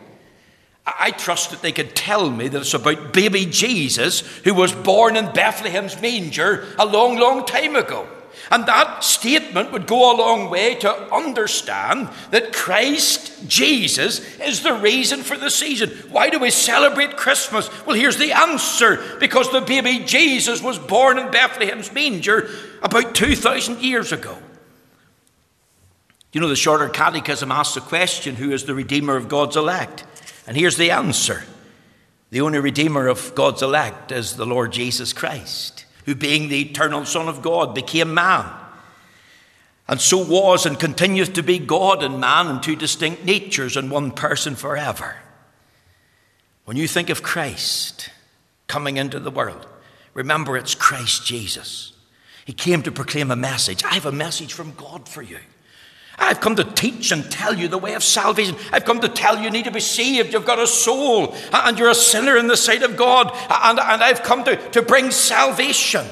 I 0.98 1.10
trust 1.10 1.50
that 1.50 1.62
they 1.62 1.72
could 1.72 1.94
tell 1.94 2.30
me 2.30 2.48
that 2.48 2.60
it's 2.60 2.74
about 2.74 3.12
baby 3.12 3.46
Jesus 3.46 4.20
who 4.44 4.54
was 4.54 4.72
born 4.72 5.16
in 5.16 5.32
Bethlehem's 5.32 6.00
manger 6.00 6.66
a 6.78 6.86
long, 6.86 7.18
long 7.18 7.46
time 7.46 7.76
ago. 7.76 8.06
And 8.50 8.66
that 8.66 9.04
statement 9.04 9.72
would 9.72 9.86
go 9.86 10.14
a 10.14 10.16
long 10.16 10.48
way 10.48 10.74
to 10.76 11.14
understand 11.14 12.08
that 12.30 12.54
Christ 12.54 13.46
Jesus 13.46 14.20
is 14.38 14.62
the 14.62 14.74
reason 14.74 15.22
for 15.22 15.36
the 15.36 15.50
season. 15.50 15.90
Why 16.10 16.30
do 16.30 16.38
we 16.38 16.50
celebrate 16.50 17.16
Christmas? 17.16 17.68
Well, 17.84 17.96
here's 17.96 18.16
the 18.16 18.32
answer 18.32 19.16
because 19.20 19.50
the 19.52 19.60
baby 19.60 20.04
Jesus 20.04 20.62
was 20.62 20.78
born 20.78 21.18
in 21.18 21.30
Bethlehem's 21.30 21.92
manger 21.92 22.48
about 22.82 23.14
2,000 23.14 23.80
years 23.80 24.12
ago. 24.12 24.38
You 26.32 26.40
know, 26.40 26.48
the 26.48 26.56
Shorter 26.56 26.88
Catechism 26.88 27.50
asks 27.50 27.74
the 27.74 27.80
question 27.80 28.36
who 28.36 28.52
is 28.52 28.64
the 28.64 28.74
Redeemer 28.74 29.16
of 29.16 29.28
God's 29.28 29.56
elect? 29.56 30.04
And 30.48 30.56
here's 30.56 30.78
the 30.78 30.90
answer 30.90 31.44
the 32.30 32.40
only 32.40 32.58
Redeemer 32.58 33.06
of 33.06 33.34
God's 33.34 33.62
elect 33.62 34.10
is 34.10 34.36
the 34.36 34.46
Lord 34.46 34.72
Jesus 34.72 35.12
Christ, 35.12 35.84
who, 36.06 36.14
being 36.14 36.48
the 36.48 36.62
eternal 36.62 37.04
Son 37.04 37.28
of 37.28 37.42
God, 37.42 37.74
became 37.74 38.14
man. 38.14 38.50
And 39.86 40.00
so 40.00 40.18
was 40.18 40.66
and 40.66 40.80
continues 40.80 41.28
to 41.30 41.42
be 41.42 41.58
God 41.58 42.02
and 42.02 42.20
man 42.20 42.48
in 42.48 42.60
two 42.60 42.76
distinct 42.76 43.24
natures 43.24 43.76
in 43.76 43.88
one 43.90 44.10
person 44.10 44.56
forever. 44.56 45.16
When 46.64 46.76
you 46.76 46.88
think 46.88 47.08
of 47.08 47.22
Christ 47.22 48.10
coming 48.66 48.96
into 48.96 49.20
the 49.20 49.30
world, 49.30 49.66
remember 50.12 50.56
it's 50.56 50.74
Christ 50.74 51.26
Jesus. 51.26 51.92
He 52.44 52.52
came 52.54 52.82
to 52.82 52.92
proclaim 52.92 53.30
a 53.30 53.36
message. 53.36 53.84
I 53.84 53.94
have 53.94 54.06
a 54.06 54.12
message 54.12 54.54
from 54.54 54.72
God 54.74 55.08
for 55.08 55.22
you. 55.22 55.38
I've 56.18 56.40
come 56.40 56.56
to 56.56 56.64
teach 56.64 57.12
and 57.12 57.30
tell 57.30 57.54
you 57.54 57.68
the 57.68 57.78
way 57.78 57.94
of 57.94 58.02
salvation. 58.02 58.56
I've 58.72 58.84
come 58.84 59.00
to 59.00 59.08
tell 59.08 59.36
you 59.36 59.44
you 59.44 59.50
need 59.50 59.66
to 59.66 59.70
be 59.70 59.80
saved. 59.80 60.32
You've 60.32 60.44
got 60.44 60.58
a 60.58 60.66
soul 60.66 61.34
and 61.52 61.78
you're 61.78 61.90
a 61.90 61.94
sinner 61.94 62.36
in 62.36 62.48
the 62.48 62.56
sight 62.56 62.82
of 62.82 62.96
God. 62.96 63.30
And, 63.48 63.78
and 63.78 64.02
I've 64.02 64.22
come 64.22 64.44
to, 64.44 64.56
to 64.70 64.82
bring 64.82 65.10
salvation. 65.10 66.06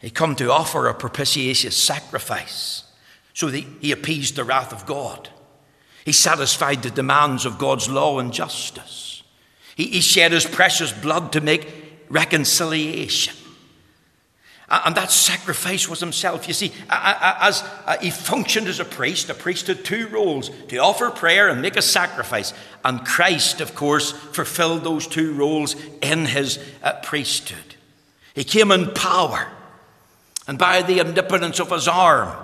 He 0.00 0.10
come 0.10 0.36
to 0.36 0.50
offer 0.50 0.88
a 0.88 0.94
propitious 0.94 1.76
sacrifice 1.76 2.84
so 3.34 3.50
that 3.50 3.64
he 3.80 3.92
appeased 3.92 4.36
the 4.36 4.44
wrath 4.44 4.72
of 4.72 4.86
God. 4.86 5.28
He 6.04 6.12
satisfied 6.12 6.82
the 6.82 6.90
demands 6.90 7.44
of 7.44 7.58
God's 7.58 7.88
law 7.88 8.18
and 8.18 8.32
justice. 8.32 9.22
He, 9.74 9.88
he 9.88 10.00
shed 10.00 10.32
his 10.32 10.46
precious 10.46 10.92
blood 10.92 11.32
to 11.32 11.40
make 11.40 12.06
reconciliation. 12.08 13.34
And 14.68 14.96
that 14.96 15.12
sacrifice 15.12 15.88
was 15.88 16.00
himself. 16.00 16.48
You 16.48 16.54
see, 16.54 16.72
as 16.90 17.62
he 18.00 18.10
functioned 18.10 18.66
as 18.66 18.80
a 18.80 18.84
priest, 18.84 19.30
a 19.30 19.34
priest 19.34 19.68
had 19.68 19.84
two 19.84 20.08
roles 20.08 20.50
to 20.68 20.78
offer 20.78 21.10
prayer 21.10 21.48
and 21.48 21.62
make 21.62 21.76
a 21.76 21.82
sacrifice. 21.82 22.52
And 22.84 23.06
Christ, 23.06 23.60
of 23.60 23.76
course, 23.76 24.10
fulfilled 24.10 24.82
those 24.82 25.06
two 25.06 25.34
roles 25.34 25.76
in 26.02 26.26
his 26.26 26.58
uh, 26.82 26.94
priesthood. 27.04 27.76
He 28.34 28.42
came 28.42 28.72
in 28.72 28.92
power, 28.92 29.46
and 30.48 30.58
by 30.58 30.82
the 30.82 31.00
omnipotence 31.00 31.60
of 31.60 31.70
his 31.70 31.86
arm, 31.86 32.36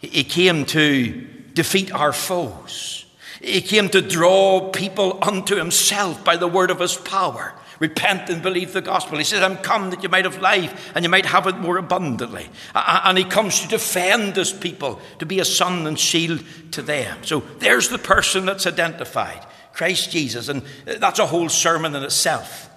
he 0.00 0.24
came 0.24 0.64
to 0.66 1.26
defeat 1.54 1.92
our 1.92 2.12
foes. 2.12 3.04
He 3.40 3.60
came 3.60 3.88
to 3.90 4.02
draw 4.02 4.70
people 4.70 5.18
unto 5.22 5.54
himself 5.54 6.24
by 6.24 6.36
the 6.36 6.48
word 6.48 6.70
of 6.70 6.80
his 6.80 6.96
power. 6.96 7.54
Repent 7.82 8.30
and 8.30 8.40
believe 8.40 8.72
the 8.72 8.80
gospel. 8.80 9.18
He 9.18 9.24
says, 9.24 9.42
I'm 9.42 9.56
come 9.56 9.90
that 9.90 10.04
you 10.04 10.08
might 10.08 10.24
have 10.24 10.40
life 10.40 10.92
and 10.94 11.04
you 11.04 11.08
might 11.08 11.26
have 11.26 11.48
it 11.48 11.56
more 11.56 11.78
abundantly. 11.78 12.48
And 12.76 13.18
he 13.18 13.24
comes 13.24 13.58
to 13.60 13.66
defend 13.66 14.36
his 14.36 14.52
people, 14.52 15.00
to 15.18 15.26
be 15.26 15.40
a 15.40 15.44
sun 15.44 15.84
and 15.88 15.98
shield 15.98 16.44
to 16.70 16.80
them. 16.80 17.18
So 17.24 17.40
there's 17.58 17.88
the 17.88 17.98
person 17.98 18.46
that's 18.46 18.68
identified 18.68 19.44
Christ 19.72 20.12
Jesus, 20.12 20.48
and 20.48 20.62
that's 20.84 21.18
a 21.18 21.26
whole 21.26 21.48
sermon 21.48 21.96
in 21.96 22.04
itself. 22.04 22.70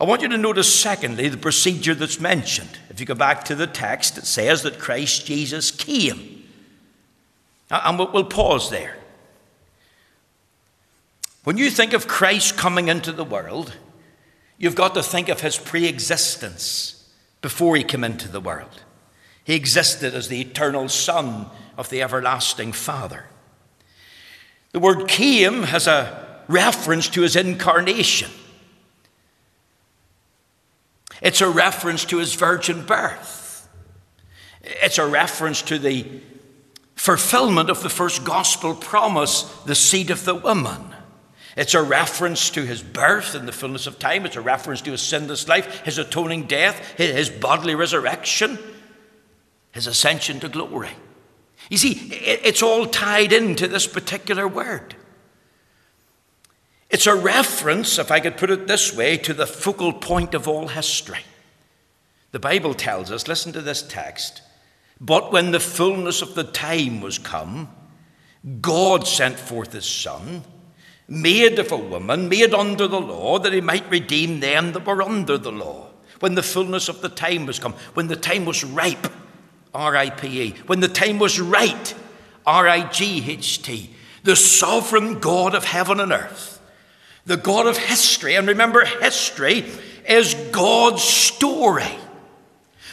I 0.00 0.04
want 0.04 0.22
you 0.22 0.28
to 0.30 0.36
notice, 0.36 0.74
secondly, 0.74 1.28
the 1.28 1.36
procedure 1.36 1.94
that's 1.94 2.18
mentioned. 2.18 2.76
If 2.90 2.98
you 2.98 3.06
go 3.06 3.14
back 3.14 3.44
to 3.44 3.54
the 3.54 3.68
text, 3.68 4.18
it 4.18 4.26
says 4.26 4.62
that 4.62 4.80
Christ 4.80 5.26
Jesus 5.26 5.70
came. 5.70 6.44
And 7.70 8.00
we'll 8.00 8.24
pause 8.24 8.68
there. 8.68 8.96
When 11.44 11.56
you 11.56 11.70
think 11.70 11.92
of 11.92 12.08
Christ 12.08 12.56
coming 12.56 12.88
into 12.88 13.12
the 13.12 13.24
world, 13.24 13.76
you've 14.58 14.74
got 14.74 14.94
to 14.94 15.02
think 15.02 15.28
of 15.28 15.40
his 15.40 15.56
pre 15.56 15.86
existence 15.86 17.08
before 17.40 17.76
he 17.76 17.84
came 17.84 18.04
into 18.04 18.28
the 18.28 18.40
world. 18.40 18.82
He 19.44 19.54
existed 19.54 20.14
as 20.14 20.28
the 20.28 20.40
eternal 20.40 20.88
Son 20.88 21.46
of 21.78 21.88
the 21.88 22.02
everlasting 22.02 22.72
Father. 22.72 23.26
The 24.72 24.80
word 24.80 25.08
came 25.08 25.62
has 25.62 25.86
a 25.86 26.42
reference 26.48 27.08
to 27.10 27.22
his 27.22 27.36
incarnation. 27.36 28.30
It's 31.22 31.40
a 31.40 31.48
reference 31.48 32.04
to 32.06 32.18
his 32.18 32.34
virgin 32.34 32.84
birth. 32.84 33.68
It's 34.62 34.98
a 34.98 35.06
reference 35.06 35.62
to 35.62 35.78
the 35.78 36.06
fulfillment 36.94 37.70
of 37.70 37.82
the 37.82 37.88
first 37.88 38.24
gospel 38.24 38.74
promise, 38.74 39.42
the 39.64 39.74
seed 39.74 40.10
of 40.10 40.24
the 40.24 40.34
woman. 40.34 40.94
It's 41.58 41.74
a 41.74 41.82
reference 41.82 42.50
to 42.50 42.64
his 42.64 42.84
birth 42.84 43.34
in 43.34 43.44
the 43.44 43.50
fullness 43.50 43.88
of 43.88 43.98
time. 43.98 44.24
It's 44.24 44.36
a 44.36 44.40
reference 44.40 44.80
to 44.82 44.92
his 44.92 45.02
sinless 45.02 45.48
life, 45.48 45.80
his 45.84 45.98
atoning 45.98 46.44
death, 46.44 46.96
his 46.96 47.28
bodily 47.28 47.74
resurrection, 47.74 48.60
his 49.72 49.88
ascension 49.88 50.38
to 50.38 50.48
glory. 50.48 50.90
You 51.68 51.76
see, 51.76 51.94
it's 52.12 52.62
all 52.62 52.86
tied 52.86 53.32
into 53.32 53.66
this 53.66 53.88
particular 53.88 54.46
word. 54.46 54.94
It's 56.90 57.08
a 57.08 57.16
reference, 57.16 57.98
if 57.98 58.12
I 58.12 58.20
could 58.20 58.36
put 58.36 58.50
it 58.50 58.68
this 58.68 58.94
way, 58.94 59.16
to 59.18 59.34
the 59.34 59.44
focal 59.44 59.92
point 59.92 60.34
of 60.34 60.46
all 60.46 60.68
history. 60.68 61.24
The 62.30 62.38
Bible 62.38 62.72
tells 62.72 63.10
us, 63.10 63.26
listen 63.26 63.52
to 63.54 63.62
this 63.62 63.82
text, 63.82 64.42
but 65.00 65.32
when 65.32 65.50
the 65.50 65.58
fullness 65.58 66.22
of 66.22 66.36
the 66.36 66.44
time 66.44 67.00
was 67.00 67.18
come, 67.18 67.68
God 68.60 69.08
sent 69.08 69.40
forth 69.40 69.72
his 69.72 69.86
Son, 69.86 70.44
made 71.08 71.58
of 71.58 71.72
a 71.72 71.76
woman, 71.76 72.28
made 72.28 72.54
under 72.54 72.86
the 72.86 73.00
law, 73.00 73.38
that 73.38 73.52
he 73.52 73.60
might 73.60 73.90
redeem 73.90 74.40
them 74.40 74.72
that 74.72 74.86
were 74.86 75.02
under 75.02 75.38
the 75.38 75.52
law. 75.52 75.88
When 76.20 76.34
the 76.34 76.42
fullness 76.42 76.88
of 76.88 77.00
the 77.00 77.08
time 77.08 77.46
was 77.46 77.58
come, 77.58 77.74
when 77.94 78.08
the 78.08 78.16
time 78.16 78.44
was 78.44 78.62
ripe, 78.62 79.06
R 79.74 79.96
I 79.96 80.10
P 80.10 80.42
E, 80.42 80.54
when 80.66 80.80
the 80.80 80.88
time 80.88 81.18
was 81.18 81.40
right, 81.40 81.94
R 82.46 82.68
I 82.68 82.88
G 82.90 83.24
H 83.30 83.62
T, 83.62 83.90
the 84.24 84.36
sovereign 84.36 85.20
God 85.20 85.54
of 85.54 85.64
heaven 85.64 86.00
and 86.00 86.12
earth 86.12 86.58
the 87.28 87.36
God 87.36 87.66
of 87.66 87.76
history. 87.76 88.34
And 88.34 88.48
remember, 88.48 88.84
history 88.84 89.64
is 90.08 90.34
God's 90.50 91.04
story. 91.04 91.94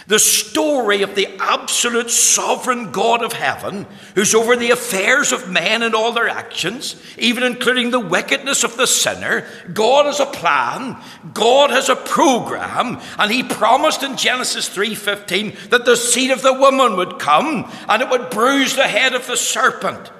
The 0.07 0.19
story 0.19 1.01
of 1.01 1.15
the 1.15 1.27
absolute 1.39 2.11
sovereign 2.11 2.91
God 2.91 3.23
of 3.23 3.33
heaven, 3.33 3.87
who's 4.13 4.35
over 4.35 4.55
the 4.55 4.69
affairs 4.69 5.31
of 5.31 5.49
men 5.49 5.81
and 5.81 5.95
all 5.95 6.11
their 6.11 6.29
actions, 6.29 6.95
even 7.17 7.41
including 7.41 7.89
the 7.89 7.99
wickedness 7.99 8.63
of 8.63 8.77
the 8.77 8.85
sinner. 8.85 9.47
God 9.73 10.05
has 10.05 10.19
a 10.19 10.27
plan, 10.27 11.01
God 11.33 11.71
has 11.71 11.89
a 11.89 11.95
program, 11.95 12.99
and 13.17 13.31
he 13.31 13.41
promised 13.41 14.03
in 14.03 14.15
Genesis 14.15 14.69
3:15 14.69 15.57
that 15.69 15.85
the 15.85 15.97
seed 15.97 16.29
of 16.29 16.43
the 16.43 16.53
woman 16.53 16.97
would 16.97 17.17
come 17.17 17.71
and 17.89 18.01
it 18.03 18.09
would 18.09 18.29
bruise 18.29 18.75
the 18.75 18.87
head 18.87 19.15
of 19.15 19.25
the 19.25 19.37
serpent. 19.37 20.11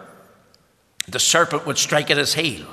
The 1.07 1.19
serpent 1.19 1.67
would 1.67 1.77
strike 1.77 2.09
at 2.09 2.17
his 2.17 2.33
heel. 2.33 2.65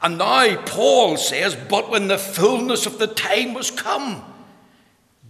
And 0.00 0.18
now 0.18 0.62
Paul 0.66 1.16
says, 1.16 1.56
But 1.56 1.90
when 1.90 2.06
the 2.06 2.18
fullness 2.18 2.86
of 2.86 2.98
the 2.98 3.08
time 3.08 3.54
was 3.54 3.72
come, 3.72 4.22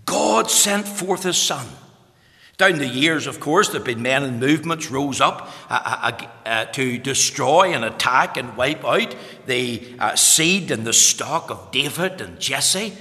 God 0.04 0.50
sent 0.50 0.86
forth 0.86 1.22
his 1.22 1.36
Son. 1.36 1.66
Down 2.56 2.78
the 2.78 2.86
years, 2.86 3.26
of 3.26 3.40
course, 3.40 3.68
there 3.68 3.80
have 3.80 3.86
been 3.86 4.02
men 4.02 4.22
and 4.22 4.38
movements 4.38 4.88
rose 4.88 5.20
up 5.20 5.50
uh, 5.68 5.80
uh, 5.84 6.12
uh, 6.12 6.48
uh 6.48 6.64
to 6.66 6.98
destroy 6.98 7.72
and 7.72 7.84
attack 7.84 8.36
and 8.36 8.56
wipe 8.56 8.84
out 8.84 9.16
the 9.46 9.82
uh, 9.98 10.14
seed 10.14 10.70
and 10.70 10.86
the 10.86 10.92
stock 10.92 11.50
of 11.50 11.72
David 11.72 12.20
and 12.20 12.38
Jesse. 12.38 12.96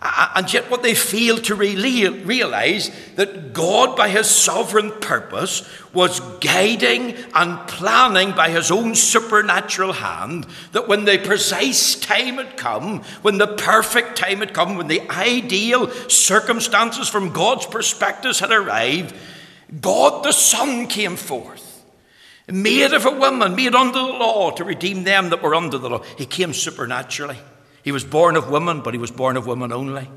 And 0.00 0.52
yet, 0.52 0.70
what 0.70 0.84
they 0.84 0.94
fail 0.94 1.38
to 1.38 1.56
realize 1.56 2.92
that 3.16 3.52
God, 3.52 3.96
by 3.96 4.08
His 4.08 4.30
sovereign 4.30 4.92
purpose, 5.00 5.68
was 5.92 6.20
guiding 6.38 7.16
and 7.34 7.66
planning 7.66 8.30
by 8.30 8.50
His 8.50 8.70
own 8.70 8.94
supernatural 8.94 9.94
hand 9.94 10.46
that 10.70 10.86
when 10.86 11.04
the 11.04 11.18
precise 11.18 11.96
time 11.96 12.36
had 12.36 12.56
come, 12.56 13.02
when 13.22 13.38
the 13.38 13.48
perfect 13.48 14.16
time 14.16 14.38
had 14.38 14.54
come, 14.54 14.76
when 14.76 14.86
the 14.86 15.10
ideal 15.10 15.90
circumstances 16.08 17.08
from 17.08 17.32
God's 17.32 17.66
perspectives 17.66 18.38
had 18.38 18.52
arrived, 18.52 19.12
God 19.80 20.22
the 20.24 20.32
Son 20.32 20.86
came 20.86 21.16
forth, 21.16 21.84
made 22.46 22.92
of 22.92 23.04
a 23.04 23.10
woman, 23.10 23.56
made 23.56 23.74
under 23.74 23.98
the 23.98 24.04
law 24.04 24.52
to 24.52 24.62
redeem 24.62 25.02
them 25.02 25.30
that 25.30 25.42
were 25.42 25.56
under 25.56 25.76
the 25.76 25.90
law. 25.90 26.02
He 26.16 26.24
came 26.24 26.52
supernaturally. 26.52 27.38
He 27.82 27.92
was 27.92 28.04
born 28.04 28.36
of 28.36 28.50
woman, 28.50 28.80
but 28.80 28.94
he 28.94 28.98
was 28.98 29.10
born 29.10 29.36
of 29.36 29.46
woman 29.46 29.72
only. 29.72 30.08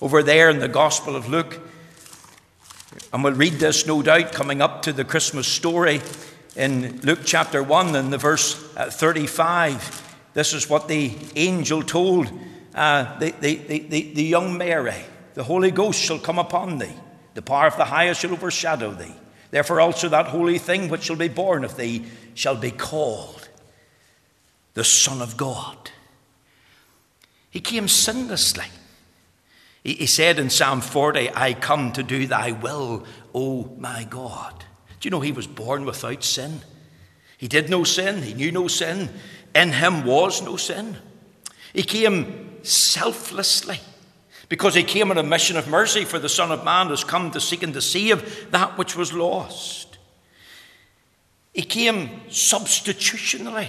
Over 0.00 0.22
there 0.22 0.50
in 0.50 0.60
the 0.60 0.68
Gospel 0.68 1.16
of 1.16 1.28
Luke, 1.28 1.60
and 3.12 3.24
we'll 3.24 3.34
read 3.34 3.54
this 3.54 3.86
no 3.86 4.02
doubt 4.02 4.32
coming 4.32 4.62
up 4.62 4.82
to 4.82 4.92
the 4.92 5.04
Christmas 5.04 5.46
story 5.46 6.00
in 6.56 7.00
Luke 7.02 7.20
chapter 7.24 7.62
1 7.62 7.94
and 7.94 8.12
the 8.12 8.18
verse 8.18 8.54
uh, 8.76 8.90
35. 8.90 10.30
This 10.34 10.52
is 10.52 10.68
what 10.68 10.88
the 10.88 11.14
angel 11.36 11.82
told 11.82 12.30
uh, 12.74 13.18
the, 13.18 13.30
the, 13.40 13.56
the, 13.56 14.12
the 14.14 14.22
young 14.22 14.56
Mary 14.56 15.04
The 15.34 15.44
Holy 15.44 15.70
Ghost 15.70 16.00
shall 16.00 16.18
come 16.18 16.38
upon 16.38 16.78
thee, 16.78 16.94
the 17.34 17.42
power 17.42 17.66
of 17.66 17.76
the 17.76 17.84
highest 17.84 18.20
shall 18.20 18.32
overshadow 18.32 18.92
thee. 18.92 19.14
Therefore, 19.50 19.80
also 19.80 20.08
that 20.10 20.26
holy 20.26 20.58
thing 20.58 20.88
which 20.88 21.04
shall 21.04 21.16
be 21.16 21.28
born 21.28 21.64
of 21.64 21.76
thee 21.76 22.04
shall 22.34 22.56
be 22.56 22.70
called 22.70 23.48
the 24.74 24.84
Son 24.84 25.22
of 25.22 25.36
God. 25.36 25.90
He 27.58 27.62
came 27.62 27.88
sinlessly. 27.88 28.66
He, 29.82 29.94
he 29.94 30.06
said 30.06 30.38
in 30.38 30.48
Psalm 30.48 30.80
40, 30.80 31.30
I 31.34 31.54
come 31.54 31.90
to 31.94 32.04
do 32.04 32.24
thy 32.24 32.52
will, 32.52 33.04
O 33.34 33.74
my 33.76 34.04
God. 34.04 34.64
Do 35.00 35.08
you 35.08 35.10
know 35.10 35.18
he 35.18 35.32
was 35.32 35.48
born 35.48 35.84
without 35.84 36.22
sin? 36.22 36.60
He 37.36 37.48
did 37.48 37.68
no 37.68 37.82
sin, 37.82 38.22
he 38.22 38.32
knew 38.32 38.52
no 38.52 38.68
sin. 38.68 39.10
In 39.56 39.72
him 39.72 40.04
was 40.04 40.40
no 40.40 40.54
sin. 40.56 40.98
He 41.72 41.82
came 41.82 42.62
selflessly 42.62 43.80
because 44.48 44.76
he 44.76 44.84
came 44.84 45.10
on 45.10 45.18
a 45.18 45.24
mission 45.24 45.56
of 45.56 45.66
mercy, 45.66 46.04
for 46.04 46.20
the 46.20 46.28
Son 46.28 46.52
of 46.52 46.64
Man 46.64 46.90
has 46.90 47.02
come 47.02 47.32
to 47.32 47.40
seek 47.40 47.64
and 47.64 47.74
to 47.74 47.82
save 47.82 48.52
that 48.52 48.78
which 48.78 48.94
was 48.94 49.12
lost. 49.12 49.98
He 51.52 51.62
came 51.62 52.20
substitutionally 52.30 53.68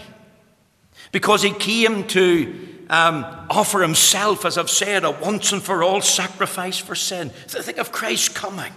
because 1.11 1.41
he 1.41 1.53
came 1.53 2.05
to 2.09 2.75
um, 2.89 3.25
offer 3.49 3.81
himself, 3.81 4.45
as 4.45 4.57
I've 4.57 4.69
said, 4.69 5.03
a 5.03 5.11
once 5.11 5.51
and 5.51 5.61
for 5.61 5.83
all 5.83 6.01
sacrifice 6.01 6.79
for 6.79 6.95
sin. 6.95 7.29
Think 7.29 7.77
of 7.77 7.91
Christ 7.91 8.33
coming. 8.33 8.73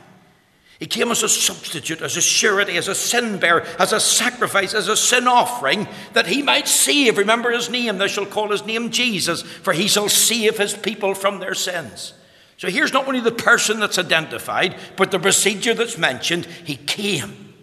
He 0.79 0.87
came 0.87 1.13
as 1.13 1.23
a 1.23 1.29
substitute, 1.29 2.03
as 2.03 2.17
a 2.17 2.21
surety, 2.21 2.77
as 2.77 2.89
a 2.89 2.95
sin 2.95 3.39
bearer, 3.39 3.65
as 3.79 3.93
a 3.93 4.01
sacrifice, 4.01 4.75
as 4.75 4.89
a 4.89 4.97
sin 4.97 5.29
offering, 5.29 5.87
that 6.13 6.27
he 6.27 6.43
might 6.43 6.67
save. 6.67 7.19
Remember 7.19 7.53
his 7.53 7.71
name, 7.71 7.99
they 7.99 8.09
shall 8.09 8.27
call 8.27 8.51
his 8.51 8.67
name 8.67 8.91
Jesus, 8.91 9.43
for 9.43 9.73
he 9.73 9.87
shall 9.87 10.09
save 10.09 10.59
his 10.59 10.75
people 10.75 11.15
from 11.15 11.39
their 11.39 11.55
sins. 11.55 12.15
So 12.57 12.69
here's 12.69 12.93
not 12.93 13.07
only 13.07 13.21
the 13.21 13.31
person 13.31 13.79
that's 13.79 13.99
identified, 13.99 14.77
but 14.97 15.11
the 15.11 15.21
procedure 15.21 15.73
that's 15.73 15.99
mentioned. 15.99 16.47
He 16.47 16.77
came. 16.77 17.55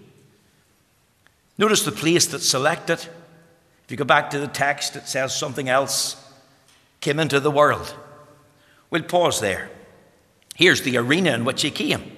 Notice 1.57 1.83
the 1.83 1.91
place 1.91 2.25
that's 2.25 2.47
selected. 2.47 2.99
If 2.99 3.91
you 3.91 3.97
go 3.97 4.05
back 4.05 4.29
to 4.29 4.39
the 4.39 4.47
text, 4.47 4.95
it 4.95 5.07
says 5.07 5.35
something 5.35 5.67
else 5.67 6.28
came 7.01 7.19
into 7.19 7.39
the 7.39 7.51
world. 7.51 7.95
We'll 8.89 9.03
pause 9.03 9.39
there. 9.39 9.69
Here's 10.55 10.81
the 10.81 10.97
arena 10.97 11.33
in 11.33 11.45
which 11.45 11.61
he 11.61 11.71
came. 11.71 12.17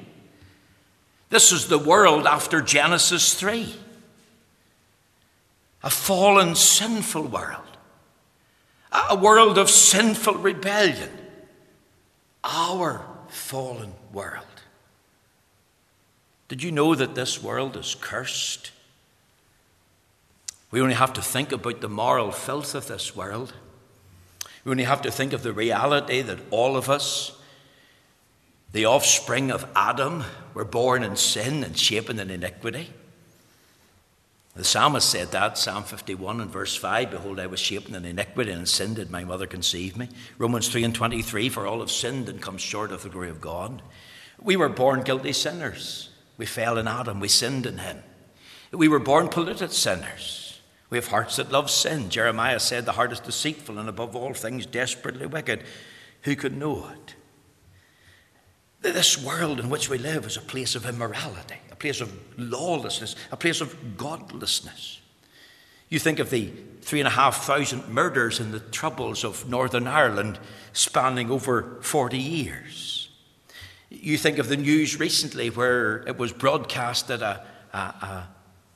This 1.30 1.52
is 1.52 1.67
the 1.67 1.78
world 1.78 2.26
after 2.26 2.62
Genesis 2.62 3.34
3. 3.36 3.76
A 5.84 5.89
fallen, 5.89 6.56
sinful 6.56 7.28
world. 7.28 7.78
A 9.10 9.15
world 9.15 9.58
of 9.58 9.70
sinful 9.70 10.36
rebellion. 10.36 11.10
Our 12.44 13.06
fallen 13.28 13.94
world. 14.12 14.46
Did 16.48 16.63
you 16.63 16.72
know 16.72 16.96
that 16.96 17.15
this 17.15 17.41
world 17.41 17.78
is 17.78 17.96
cursed? 17.96 18.72
We 20.70 20.82
only 20.82 20.96
have 20.96 21.13
to 21.13 21.22
think 21.22 21.52
about 21.52 21.80
the 21.82 21.88
moral 21.88 22.32
filth 22.32 22.76
of 22.76 22.88
this 22.88 23.15
world. 23.15 23.54
We 24.63 24.71
only 24.71 24.84
have 24.84 25.02
to 25.04 25.12
think 25.12 25.34
of 25.34 25.43
the 25.43 25.54
reality 25.54 26.21
that 26.21 26.39
all 26.52 26.78
of 26.78 26.89
us, 26.89 27.32
the 28.71 28.86
offspring 28.86 29.52
of 29.52 29.65
Adam, 29.76 30.24
were 30.54 30.65
born 30.65 31.04
in 31.04 31.15
sin 31.15 31.63
and 31.63 31.78
shapen 31.78 32.19
in 32.19 32.30
iniquity. 32.30 32.89
The 34.56 34.63
psalmist 34.65 35.10
said 35.10 35.32
that, 35.32 35.58
Psalm 35.58 35.84
51 35.84 36.41
and 36.41 36.52
verse 36.52 36.76
5 36.76 37.12
Behold, 37.12 37.39
I 37.39 37.47
was 37.47 37.60
shapen 37.60 37.95
in 37.95 38.04
iniquity, 38.04 38.52
and 38.52 38.62
in 38.62 38.65
sin 38.65 38.93
did 38.93 39.10
my 39.10 39.24
mother 39.24 39.47
conceive 39.47 39.95
me. 39.95 40.10
Romans 40.38 40.67
3 40.67 40.84
and 40.84 40.93
23 40.93 41.47
For 41.50 41.65
all 41.65 41.80
have 41.80 41.89
sinned 41.91 42.28
and 42.28 42.41
come 42.41 42.58
short 42.58 42.91
of 42.91 43.04
the 43.04 43.10
glory 43.10 43.30
of 43.30 43.39
God. 43.39 43.82
We 44.41 44.58
were 44.58 44.69
born 44.69 45.04
guilty 45.04 45.34
sinners. 45.34 46.10
We 46.38 46.45
fell 46.45 46.78
in 46.78 46.88
Adam, 46.88 47.19
we 47.19 47.30
sinned 47.30 47.65
in 47.65 47.78
him. 47.78 48.04
We 48.71 48.88
were 48.88 49.00
born 49.00 49.30
polluted 49.30 49.71
sinners. 49.71 50.40
We 50.91 50.97
have 50.97 51.08
hearts 51.08 51.38
that 51.38 51.51
love 51.51 51.71
sin. 51.71 52.10
Jeremiah 52.10 52.60
said, 52.60 52.86
The 52.86 52.91
heart 52.91 53.13
is 53.13 53.21
deceitful 53.21 53.80
and 53.80 53.89
above 53.89 54.15
all 54.15 54.34
things 54.34 54.65
desperately 54.65 55.25
wicked. 55.25 55.63
Who 56.23 56.36
could 56.36 56.56
know 56.56 56.89
it? 56.89 57.15
This 58.82 59.23
world 59.23 59.60
in 59.60 59.69
which 59.69 59.89
we 59.89 59.97
live 59.97 60.25
is 60.25 60.38
a 60.38 60.41
place 60.41 60.75
of 60.75 60.86
immorality, 60.86 61.56
a 61.71 61.75
place 61.75 62.01
of 62.01 62.13
lawlessness, 62.38 63.15
a 63.32 63.38
place 63.38 63.62
of 63.62 63.95
godlessness. 63.95 64.99
You 65.88 65.97
think 65.97 66.19
of 66.19 66.30
the 66.30 66.51
three 66.82 66.99
and 66.99 67.08
a 67.08 67.12
half 67.12 67.45
thousand 67.45 67.88
murders 67.88 68.39
in 68.39 68.51
the 68.51 68.60
troubles 68.60 69.23
of 69.23 69.47
Northern 69.47 69.88
Ireland 69.88 70.39
spanning 70.73 71.32
over 71.32 71.77
40 71.82 72.17
years. 72.17 73.10
You 73.89 74.17
think 74.17 74.39
of 74.39 74.49
the 74.49 74.58
news 74.58 74.99
recently 74.99 75.49
where 75.49 75.97
it 76.08 76.17
was 76.17 76.34
broadcast 76.34 77.08
that 77.10 77.21
a, 77.21 77.45
a, 77.71 77.77
a, 77.77 78.27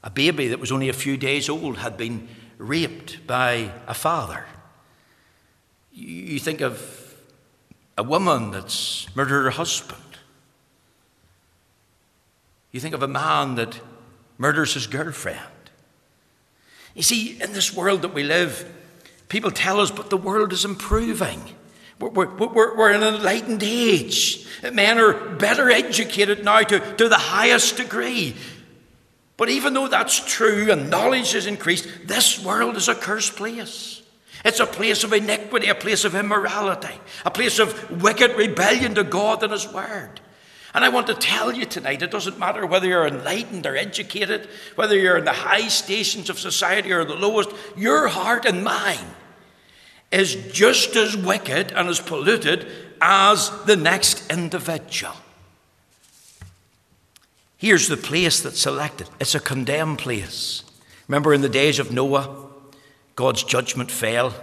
a 0.06 0.10
baby 0.12 0.48
that 0.50 0.60
was 0.60 0.72
only 0.72 0.88
a 0.88 0.94
few 0.94 1.18
days 1.18 1.50
old 1.50 1.78
had 1.78 1.98
been 1.98 2.30
raped 2.60 3.26
by 3.26 3.72
a 3.88 3.94
father. 3.94 4.46
You 5.91 6.39
think 6.39 6.62
of 6.62 7.15
a 7.98 8.04
woman 8.04 8.52
that's 8.52 9.08
murdered 9.15 9.44
her 9.44 9.50
husband. 9.50 10.02
You 12.72 12.80
think 12.80 12.94
of 12.94 13.02
a 13.02 13.08
man 13.08 13.56
that 13.56 13.80
murders 14.38 14.76
his 14.76 14.86
girlfriend. 14.86 15.39
You 16.94 17.04
see, 17.04 17.41
in 17.41 17.54
this 17.54 17.74
world 17.74 18.04
that 18.04 18.13
we 18.13 18.24
live, 18.24 18.72
people 19.28 19.50
tell 19.50 19.80
us, 19.80 19.89
but 19.89 20.10
the 20.10 20.18
world 20.18 20.54
is 20.54 20.65
improving. 20.65 21.41
We're, 22.00 22.10
we're, 22.10 22.76
we're 22.76 22.91
in 22.91 23.04
an 23.04 23.15
enlightened 23.15 23.63
age. 23.63 24.46
Men 24.62 25.00
are 25.00 25.13
better 25.13 25.72
educated 25.72 26.44
now 26.44 26.62
to, 26.62 26.96
to 26.98 27.10
the 27.10 27.15
highest 27.15 27.78
degree. 27.78 28.36
But 29.38 29.50
even 29.50 29.74
though 29.74 29.88
that's 29.88 30.24
true 30.26 30.71
and 30.71 30.89
knowledge 30.89 31.34
has 31.34 31.45
increased, 31.45 31.88
this 32.06 32.43
world 32.43 32.78
is 32.78 32.88
a 32.88 32.95
cursed 32.95 33.36
place. 33.36 34.02
It's 34.45 34.60
a 34.60 34.65
place 34.65 35.04
of 35.04 35.12
iniquity, 35.12 35.67
a 35.67 35.76
place 35.76 36.06
of 36.06 36.15
immorality, 36.15 36.93
a 37.26 37.32
place 37.32 37.60
of 37.60 38.02
wicked 38.02 38.38
rebellion 38.38 38.95
to 38.95 39.04
God 39.04 39.43
and 39.43 39.52
His 39.52 39.67
Word. 39.67 40.21
And 40.74 40.84
I 40.84 40.89
want 40.89 41.08
to 41.08 41.13
tell 41.13 41.54
you 41.54 41.65
tonight 41.65 42.02
it 42.02 42.12
doesn't 42.12 42.38
matter 42.38 42.65
whether 42.65 42.88
you're 42.88 43.08
enlightened 43.08 43.65
or 43.65 43.76
educated, 43.76 44.48
whether 44.76 44.95
you're 44.98 45.17
in 45.17 45.26
the 45.26 45.32
high 45.32 45.67
stations 45.69 46.30
of 46.30 46.38
society 46.38 46.91
or 46.91 47.06
the 47.06 47.15
lowest, 47.15 47.50
your 47.76 48.08
heart 48.08 48.45
and 48.45 48.63
mine 48.63 49.15
is 50.12 50.36
just 50.52 50.95
as 50.95 51.17
wicked 51.17 51.71
and 51.71 51.88
as 51.88 52.00
polluted 52.00 52.67
as 53.02 53.50
the 53.65 53.76
next 53.76 54.30
individual. 54.32 55.13
Here's 57.58 57.88
the 57.88 57.98
place 57.98 58.41
that's 58.41 58.60
selected 58.60 59.10
it's 59.20 59.36
a 59.36 59.39
condemned 59.39 60.00
place. 60.00 60.63
Remember 61.08 61.34
in 61.34 61.41
the 61.41 61.50
days 61.50 61.80
of 61.80 61.91
Noah? 61.91 62.44
God's 63.15 63.44
judgment 63.44 63.91
fell 63.91 64.34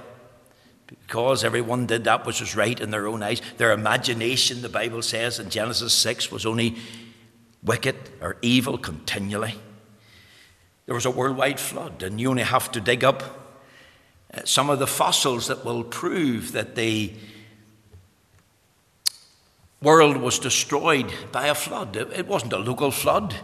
because 0.87 1.44
everyone 1.44 1.87
did 1.87 2.05
that 2.05 2.27
which 2.27 2.40
was 2.40 2.57
right 2.57 2.79
in 2.79 2.90
their 2.90 3.07
own 3.07 3.22
eyes. 3.22 3.42
Their 3.59 3.72
imagination, 3.72 4.62
the 4.62 4.68
Bible 4.68 5.03
says 5.03 5.38
in 5.38 5.51
Genesis 5.51 5.92
6, 5.94 6.31
was 6.31 6.46
only 6.46 6.77
wicked 7.62 7.96
or 8.20 8.37
evil 8.42 8.79
continually. 8.79 9.55
There 10.87 10.94
was 10.94 11.07
a 11.07 11.11
worldwide 11.11 11.61
flood, 11.61 12.03
and 12.03 12.20
you 12.20 12.29
only 12.31 12.42
have 12.42 12.72
to 12.72 12.81
dig 12.81 13.05
up 13.05 13.22
uh, 14.35 14.40
some 14.44 14.68
of 14.68 14.79
the 14.79 14.87
fossils 14.87 15.46
that 15.46 15.64
will 15.64 15.85
prove 15.85 16.53
that 16.53 16.75
the 16.75 17.12
world 19.82 20.16
was 20.16 20.38
destroyed 20.38 21.12
by 21.32 21.48
a 21.48 21.54
flood. 21.54 21.96
It 21.96 22.26
wasn't 22.26 22.52
a 22.52 22.58
local 22.58 22.90
flood. 22.90 23.34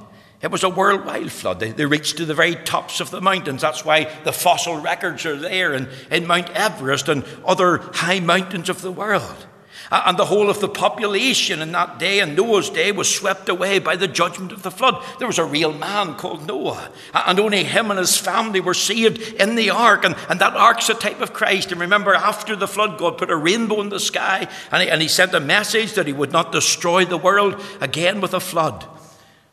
It 0.41 0.53
was 0.53 0.63
a 0.63 0.69
worldwide 0.69 1.33
flood. 1.33 1.59
They, 1.59 1.85
reached 1.85 2.17
to 2.19 2.25
the 2.25 2.35
very 2.35 2.55
tops 2.55 3.01
of 3.01 3.11
the 3.11 3.21
mountains. 3.21 3.63
That's 3.63 3.85
why 3.85 4.05
the 4.23 4.33
fossil 4.33 4.77
records 4.77 5.27
are 5.27 5.37
there 5.37 5.75
in, 5.75 5.89
in 6.13 6.29
Mount 6.29 6.51
Everest 6.51 7.09
and 7.09 7.25
other 7.45 7.79
high 7.79 8.21
mountains 8.21 8.69
of 8.69 8.81
the 8.81 8.93
world. 8.93 9.48
Uh, 9.91 10.03
and 10.07 10.19
the 10.19 10.27
whole 10.27 10.51
of 10.51 10.61
the 10.61 10.69
population 10.69 11.63
in 11.63 11.73
that 11.73 11.99
day, 11.99 12.21
in 12.21 12.35
Noah's 12.35 12.71
day, 12.71 12.93
was 12.93 13.13
swept 13.13 13.49
away 13.49 13.79
by 13.79 13.97
the 13.97 14.09
judgment 14.09 14.53
of 14.53 14.63
the 14.63 14.71
flood. 14.71 15.03
There 15.19 15.27
was 15.27 15.39
a 15.39 15.45
real 15.45 15.73
man 15.73 16.15
called 16.15 16.47
Noah, 16.47 16.91
uh, 17.15 17.25
and 17.27 17.41
only 17.41 17.65
him 17.65 17.91
and 17.91 17.99
his 17.99 18.17
family 18.17 18.61
were 18.61 18.75
saved 18.75 19.35
in 19.35 19.55
the 19.55 19.71
ark. 19.71 20.05
And, 20.05 20.17
and 20.29 20.41
that 20.41 20.55
ark's 20.55 20.89
a 20.89 20.95
type 20.95 21.21
of 21.21 21.33
Christ. 21.33 21.73
And 21.73 21.81
remember, 21.81 22.15
after 22.15 22.57
the 22.57 22.69
flood, 22.69 22.99
God 22.99 23.19
put 23.19 23.31
a 23.31 23.37
rainbow 23.37 23.81
in 23.81 23.89
the 23.89 24.01
sky, 24.01 24.49
and 24.71 24.83
he, 24.83 24.91
and 24.91 25.01
he 25.01 25.09
sent 25.09 25.35
a 25.35 25.41
message 25.41 25.95
that 25.95 26.07
he 26.07 26.13
would 26.13 26.33
not 26.33 26.53
destroy 26.53 27.05
the 27.05 27.19
world 27.19 27.61
again 27.81 28.21
with 28.21 28.35
a 28.35 28.41
flood. 28.41 28.87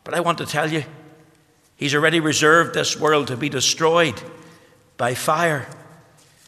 But 0.04 0.14
I 0.14 0.20
want 0.20 0.38
to 0.40 0.46
tell 0.46 0.72
you, 0.72 0.84
He's 1.76 1.94
already 1.94 2.20
reserved 2.20 2.74
this 2.74 3.00
world 3.00 3.28
to 3.28 3.38
be 3.38 3.50
destroyed 3.50 4.22
by 4.98 5.14
fire. 5.14 5.68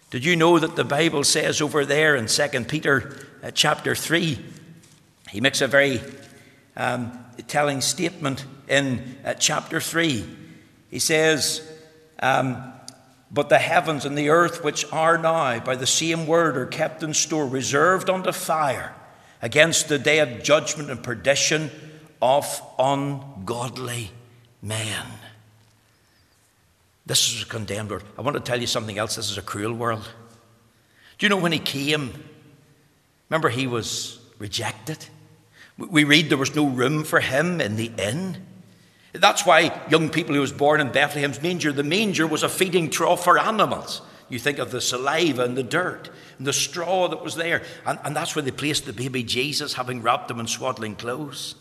Did 0.09 0.23
you 0.23 0.37
know 0.37 0.57
that 0.57 0.77
the 0.77 0.85
Bible 0.85 1.25
says 1.25 1.61
over 1.61 1.85
there 1.85 2.15
in 2.15 2.27
2 2.27 2.47
Peter 2.65 3.27
uh, 3.43 3.51
chapter 3.51 3.93
3, 3.93 4.39
he 5.29 5.41
makes 5.41 5.61
a 5.61 5.67
very 5.67 6.01
um, 6.77 7.25
telling 7.47 7.81
statement 7.81 8.45
in 8.69 9.17
uh, 9.25 9.33
chapter 9.33 9.81
3. 9.81 10.25
He 10.89 10.99
says, 10.99 11.61
um, 12.21 12.73
But 13.31 13.49
the 13.49 13.57
heavens 13.57 14.05
and 14.05 14.17
the 14.17 14.29
earth, 14.29 14.63
which 14.63 14.85
are 14.93 15.17
now 15.17 15.59
by 15.59 15.75
the 15.75 15.87
same 15.87 16.25
word, 16.25 16.55
are 16.55 16.65
kept 16.65 17.03
in 17.03 17.13
store, 17.13 17.45
reserved 17.45 18.09
unto 18.09 18.31
fire 18.31 18.95
against 19.41 19.89
the 19.89 19.99
day 19.99 20.19
of 20.19 20.41
judgment 20.41 20.89
and 20.89 21.03
perdition 21.03 21.69
of 22.21 22.61
ungodly 22.79 24.11
men. 24.61 25.05
This 27.07 27.33
is 27.33 27.43
a 27.43 27.45
condemned 27.45 27.89
world. 27.89 28.03
I 28.17 28.21
want 28.21 28.35
to 28.35 28.43
tell 28.43 28.59
you 28.59 28.67
something 28.67 28.97
else. 28.97 29.15
This 29.15 29.31
is 29.31 29.37
a 29.37 29.41
cruel 29.41 29.73
world. 29.73 30.07
Do 31.17 31.25
you 31.25 31.29
know 31.29 31.37
when 31.37 31.53
he 31.53 31.59
came? 31.59 32.13
Remember, 33.29 33.47
he 33.47 33.65
was 33.65 34.19
rejected. 34.39 35.05
We 35.77 36.03
read 36.03 36.29
there 36.29 36.37
was 36.37 36.55
no 36.55 36.67
room 36.67 37.05
for 37.05 37.21
him 37.21 37.61
in 37.61 37.77
the 37.77 37.91
inn. 37.97 38.45
That's 39.13 39.45
why 39.45 39.81
young 39.89 40.09
people 40.09 40.35
who 40.35 40.41
was 40.41 40.51
born 40.51 40.81
in 40.81 40.91
Bethlehem's 40.91 41.41
manger, 41.41 41.71
the 41.71 41.81
manger 41.81 42.27
was 42.27 42.43
a 42.43 42.49
feeding 42.49 42.89
trough 42.89 43.23
for 43.23 43.39
animals. 43.39 44.01
You 44.27 44.37
think 44.37 44.59
of 44.59 44.71
the 44.71 44.81
saliva 44.81 45.43
and 45.43 45.55
the 45.55 45.63
dirt 45.63 46.09
and 46.37 46.45
the 46.45 46.51
straw 46.51 47.07
that 47.07 47.23
was 47.23 47.35
there. 47.35 47.63
And, 47.85 47.99
and 48.03 48.15
that's 48.15 48.35
where 48.35 48.43
they 48.43 48.51
placed 48.51 48.85
the 48.85 48.91
baby 48.91 49.23
Jesus, 49.23 49.73
having 49.73 50.01
wrapped 50.01 50.29
him 50.29 50.41
in 50.41 50.47
swaddling 50.47 50.97
clothes. 50.97 51.55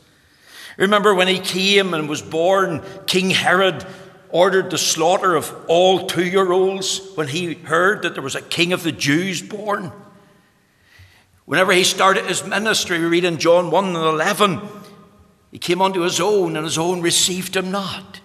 Remember 0.76 1.14
when 1.14 1.28
he 1.28 1.38
came 1.38 1.94
and 1.94 2.08
was 2.08 2.20
born, 2.20 2.82
King 3.06 3.30
Herod 3.30 3.86
ordered 4.36 4.70
the 4.70 4.76
slaughter 4.76 5.34
of 5.34 5.54
all 5.66 6.06
two 6.06 6.24
year 6.24 6.52
olds 6.52 7.00
when 7.14 7.26
he 7.26 7.54
heard 7.54 8.02
that 8.02 8.12
there 8.12 8.22
was 8.22 8.34
a 8.34 8.42
king 8.42 8.74
of 8.74 8.82
the 8.82 8.92
Jews 8.92 9.40
born. 9.40 9.90
Whenever 11.46 11.72
he 11.72 11.84
started 11.84 12.26
his 12.26 12.44
ministry, 12.44 12.98
we 12.98 13.06
read 13.06 13.24
in 13.24 13.38
John 13.38 13.70
1 13.70 13.84
and 13.86 13.96
11, 13.96 14.60
he 15.52 15.58
came 15.58 15.80
unto 15.80 16.00
his 16.00 16.20
own, 16.20 16.54
and 16.54 16.64
his 16.66 16.76
own 16.76 17.00
received 17.00 17.56
him 17.56 17.70
not. 17.70 18.20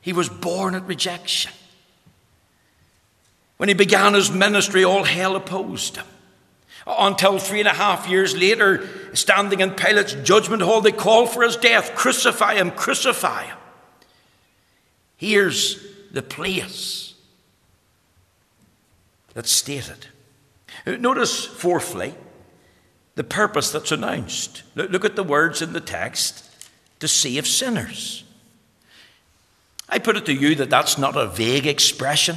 He 0.00 0.14
was 0.14 0.30
born 0.30 0.74
at 0.74 0.86
rejection. 0.86 1.52
When 3.58 3.68
he 3.68 3.74
began 3.74 4.14
his 4.14 4.30
ministry, 4.30 4.84
all 4.84 5.04
hell 5.04 5.36
opposed 5.36 5.96
him. 5.96 6.06
Until 6.86 7.38
three 7.38 7.58
and 7.58 7.68
a 7.68 7.74
half 7.74 8.08
years 8.08 8.34
later, 8.34 8.88
standing 9.12 9.60
in 9.60 9.72
Pilate's 9.72 10.14
judgment 10.14 10.62
hall, 10.62 10.80
they 10.80 10.92
called 10.92 11.28
for 11.28 11.42
his 11.42 11.56
death 11.56 11.94
crucify 11.94 12.54
him, 12.54 12.70
crucify 12.70 13.42
him. 13.42 13.58
Here's 15.20 15.78
the 16.10 16.22
place 16.22 17.12
that's 19.34 19.52
stated. 19.52 20.06
Notice, 20.86 21.44
fourthly, 21.44 22.14
the 23.16 23.24
purpose 23.24 23.70
that's 23.70 23.92
announced. 23.92 24.62
Look 24.74 25.04
at 25.04 25.16
the 25.16 25.22
words 25.22 25.60
in 25.60 25.74
the 25.74 25.80
text 25.80 26.50
to 27.00 27.06
save 27.06 27.46
sinners. 27.46 28.24
I 29.90 29.98
put 29.98 30.16
it 30.16 30.24
to 30.24 30.32
you 30.32 30.54
that 30.54 30.70
that's 30.70 30.96
not 30.96 31.18
a 31.18 31.26
vague 31.26 31.66
expression. 31.66 32.36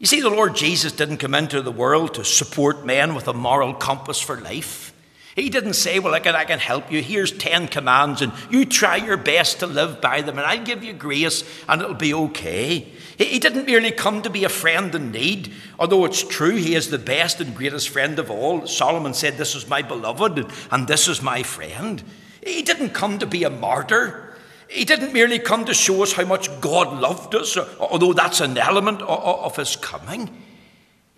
You 0.00 0.06
see, 0.06 0.20
the 0.20 0.30
Lord 0.30 0.56
Jesus 0.56 0.90
didn't 0.90 1.18
come 1.18 1.36
into 1.36 1.62
the 1.62 1.70
world 1.70 2.14
to 2.14 2.24
support 2.24 2.84
men 2.84 3.14
with 3.14 3.28
a 3.28 3.32
moral 3.32 3.74
compass 3.74 4.18
for 4.18 4.40
life. 4.40 4.92
He 5.38 5.50
didn't 5.50 5.74
say, 5.74 6.00
Well, 6.00 6.14
I 6.14 6.18
can, 6.18 6.34
I 6.34 6.44
can 6.44 6.58
help 6.58 6.90
you. 6.90 7.00
Here's 7.00 7.30
10 7.30 7.68
commands, 7.68 8.22
and 8.22 8.32
you 8.50 8.64
try 8.64 8.96
your 8.96 9.16
best 9.16 9.60
to 9.60 9.68
live 9.68 10.00
by 10.00 10.20
them, 10.20 10.36
and 10.36 10.44
I'll 10.44 10.64
give 10.64 10.82
you 10.82 10.92
grace, 10.92 11.44
and 11.68 11.80
it'll 11.80 11.94
be 11.94 12.12
okay. 12.12 12.88
He 13.16 13.38
didn't 13.38 13.66
merely 13.66 13.92
come 13.92 14.20
to 14.22 14.30
be 14.30 14.42
a 14.42 14.48
friend 14.48 14.92
in 14.96 15.12
need, 15.12 15.52
although 15.78 16.04
it's 16.06 16.24
true 16.24 16.56
he 16.56 16.74
is 16.74 16.90
the 16.90 16.98
best 16.98 17.40
and 17.40 17.54
greatest 17.54 17.88
friend 17.88 18.18
of 18.18 18.32
all. 18.32 18.66
Solomon 18.66 19.14
said, 19.14 19.38
This 19.38 19.54
is 19.54 19.68
my 19.68 19.80
beloved, 19.80 20.44
and 20.72 20.88
this 20.88 21.06
is 21.06 21.22
my 21.22 21.44
friend. 21.44 22.02
He 22.44 22.62
didn't 22.62 22.90
come 22.90 23.20
to 23.20 23.26
be 23.26 23.44
a 23.44 23.50
martyr. 23.50 24.36
He 24.66 24.84
didn't 24.84 25.12
merely 25.12 25.38
come 25.38 25.66
to 25.66 25.72
show 25.74 26.02
us 26.02 26.14
how 26.14 26.24
much 26.24 26.60
God 26.60 27.00
loved 27.00 27.36
us, 27.36 27.56
although 27.78 28.12
that's 28.12 28.40
an 28.40 28.58
element 28.58 29.02
of 29.02 29.54
his 29.54 29.76
coming. 29.76 30.46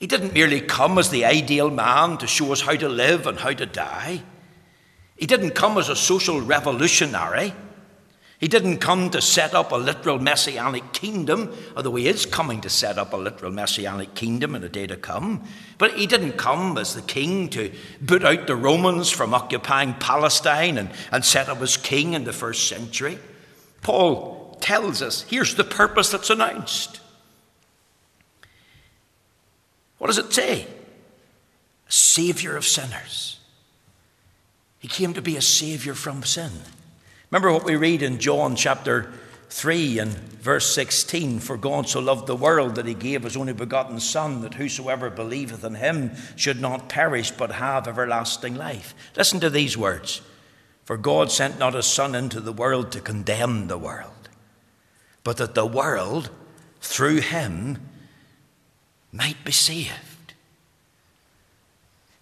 He 0.01 0.07
didn't 0.07 0.33
merely 0.33 0.63
come 0.63 0.99
as 0.99 1.11
the 1.11 1.27
ideal 1.27 1.71
man 1.71 2.17
to 2.19 2.27
show 2.27 2.53
us 2.53 2.63
how 2.63 2.75
to 2.75 2.89
live 2.89 3.27
and 3.27 3.39
how 3.39 3.53
to 3.53 3.67
die. 3.67 4.23
He 5.17 5.27
didn't 5.27 5.51
come 5.51 5.77
as 5.77 5.91
a 5.91 5.95
social 5.95 6.41
revolutionary. 6.41 7.53
He 8.39 8.49
didn't 8.49 8.79
come 8.79 9.11
to 9.11 9.21
set 9.21 9.53
up 9.53 9.71
a 9.71 9.77
literal 9.77 10.19
messianic 10.19 10.95
kingdom, 10.95 11.55
although 11.77 11.97
he 11.97 12.09
is 12.09 12.25
coming 12.25 12.63
to 12.63 12.71
set 12.71 12.97
up 12.97 13.13
a 13.13 13.19
literal 13.19 13.53
messianic 13.53 14.15
kingdom 14.15 14.55
in 14.55 14.65
a 14.65 14.71
day 14.71 14.87
to 14.87 14.97
come. 14.97 15.47
But 15.77 15.93
he 15.93 16.07
didn't 16.07 16.39
come 16.39 16.79
as 16.79 16.95
the 16.95 17.03
king 17.03 17.51
to 17.51 17.71
boot 18.01 18.25
out 18.25 18.47
the 18.47 18.57
Romans 18.57 19.11
from 19.11 19.35
occupying 19.35 19.93
Palestine 19.93 20.79
and, 20.79 20.89
and 21.13 21.23
set 21.23 21.51
up 21.51 21.61
as 21.61 21.77
king 21.77 22.15
in 22.15 22.25
the 22.25 22.33
first 22.33 22.67
century. 22.67 23.19
Paul 23.83 24.57
tells 24.63 25.03
us 25.03 25.25
here's 25.25 25.57
the 25.57 25.65
purpose 25.65 26.11
that's 26.11 26.31
announced. 26.31 27.01
What 30.01 30.07
does 30.07 30.17
it 30.17 30.33
say? 30.33 30.63
A 30.63 31.93
savior 31.93 32.57
of 32.57 32.65
sinners. 32.65 33.39
He 34.79 34.89
came 34.89 35.13
to 35.13 35.21
be 35.21 35.37
a 35.37 35.43
savior 35.43 35.93
from 35.93 36.23
sin. 36.23 36.51
Remember 37.31 37.53
what 37.53 37.65
we 37.65 37.77
read 37.77 38.01
in 38.01 38.19
John 38.19 38.57
chapter 38.57 39.13
3 39.51 39.99
and 39.99 40.11
verse 40.11 40.75
16 40.75 41.41
For 41.41 41.59
God 41.59 41.87
so 41.87 42.01
loved 42.01 42.27
the 42.27 42.35
world 42.35 42.77
that 42.77 42.87
he 42.87 42.95
gave 42.95 43.25
his 43.25 43.37
only 43.37 43.53
begotten 43.53 44.01
Son, 44.01 44.41
that 44.41 44.55
whosoever 44.55 45.11
believeth 45.11 45.65
in 45.65 45.75
him 45.75 46.13
should 46.35 46.63
not 46.63 46.89
perish 46.89 47.31
but 47.31 47.53
have 47.53 47.87
everlasting 47.87 48.55
life. 48.55 48.95
Listen 49.19 49.39
to 49.41 49.51
these 49.51 49.77
words 49.77 50.23
For 50.83 50.97
God 50.97 51.31
sent 51.31 51.59
not 51.59 51.75
his 51.75 51.85
Son 51.85 52.15
into 52.15 52.41
the 52.41 52.55
world 52.55 52.91
to 52.93 53.03
condemn 53.03 53.67
the 53.67 53.77
world, 53.77 54.31
but 55.25 55.37
that 55.37 55.55
the 55.55 55.67
world 55.67 56.31
through 56.81 57.21
him 57.21 57.77
might 59.13 59.43
be 59.45 59.53
saved. 59.53 60.35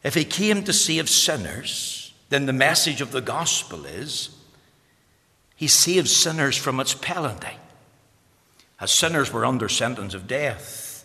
If 0.02 0.14
he 0.14 0.24
came 0.24 0.64
to 0.64 0.72
save 0.72 1.08
sinners, 1.08 2.14
then 2.28 2.46
the 2.46 2.52
message 2.52 3.00
of 3.00 3.12
the 3.12 3.20
gospel 3.20 3.84
is 3.84 4.30
he 5.56 5.66
saves 5.66 6.14
sinners 6.14 6.56
from 6.56 6.78
its 6.78 6.94
penalty, 6.94 7.56
as 8.80 8.92
sinners 8.92 9.32
were 9.32 9.44
under 9.44 9.68
sentence 9.68 10.14
of 10.14 10.28
death. 10.28 11.04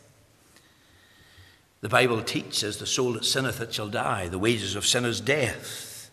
The 1.82 1.90
Bible 1.90 2.22
teaches 2.22 2.78
the 2.78 2.86
soul 2.86 3.14
that 3.14 3.26
sinneth 3.26 3.60
it 3.60 3.74
shall 3.74 3.90
die. 3.90 4.28
The 4.28 4.40
wages 4.40 4.76
of 4.76 4.86
sin 4.86 5.06
is 5.06 5.20
death. 5.20 6.10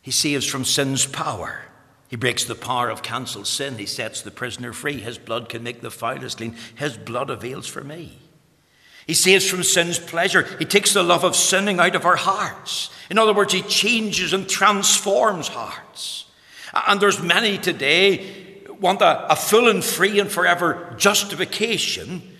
He 0.00 0.10
saves 0.10 0.46
from 0.46 0.64
sin's 0.64 1.04
power. 1.04 1.62
He 2.14 2.16
breaks 2.16 2.44
the 2.44 2.54
power 2.54 2.90
of 2.90 3.02
cancelled 3.02 3.48
sin. 3.48 3.76
He 3.76 3.86
sets 3.86 4.22
the 4.22 4.30
prisoner 4.30 4.72
free. 4.72 5.00
His 5.00 5.18
blood 5.18 5.48
can 5.48 5.64
make 5.64 5.80
the 5.80 5.90
foulest 5.90 6.36
clean. 6.36 6.54
His 6.76 6.96
blood 6.96 7.28
avails 7.28 7.66
for 7.66 7.82
me. 7.82 8.16
He 9.04 9.14
saves 9.14 9.50
from 9.50 9.64
sin's 9.64 9.98
pleasure. 9.98 10.46
He 10.60 10.64
takes 10.64 10.92
the 10.92 11.02
love 11.02 11.24
of 11.24 11.34
sinning 11.34 11.80
out 11.80 11.96
of 11.96 12.04
our 12.04 12.14
hearts. 12.14 12.90
In 13.10 13.18
other 13.18 13.34
words, 13.34 13.52
he 13.52 13.62
changes 13.62 14.32
and 14.32 14.48
transforms 14.48 15.48
hearts. 15.48 16.26
And 16.86 17.00
there's 17.00 17.20
many 17.20 17.58
today 17.58 18.62
want 18.78 19.02
a, 19.02 19.32
a 19.32 19.34
full 19.34 19.68
and 19.68 19.82
free 19.82 20.20
and 20.20 20.30
forever 20.30 20.94
justification, 20.96 22.33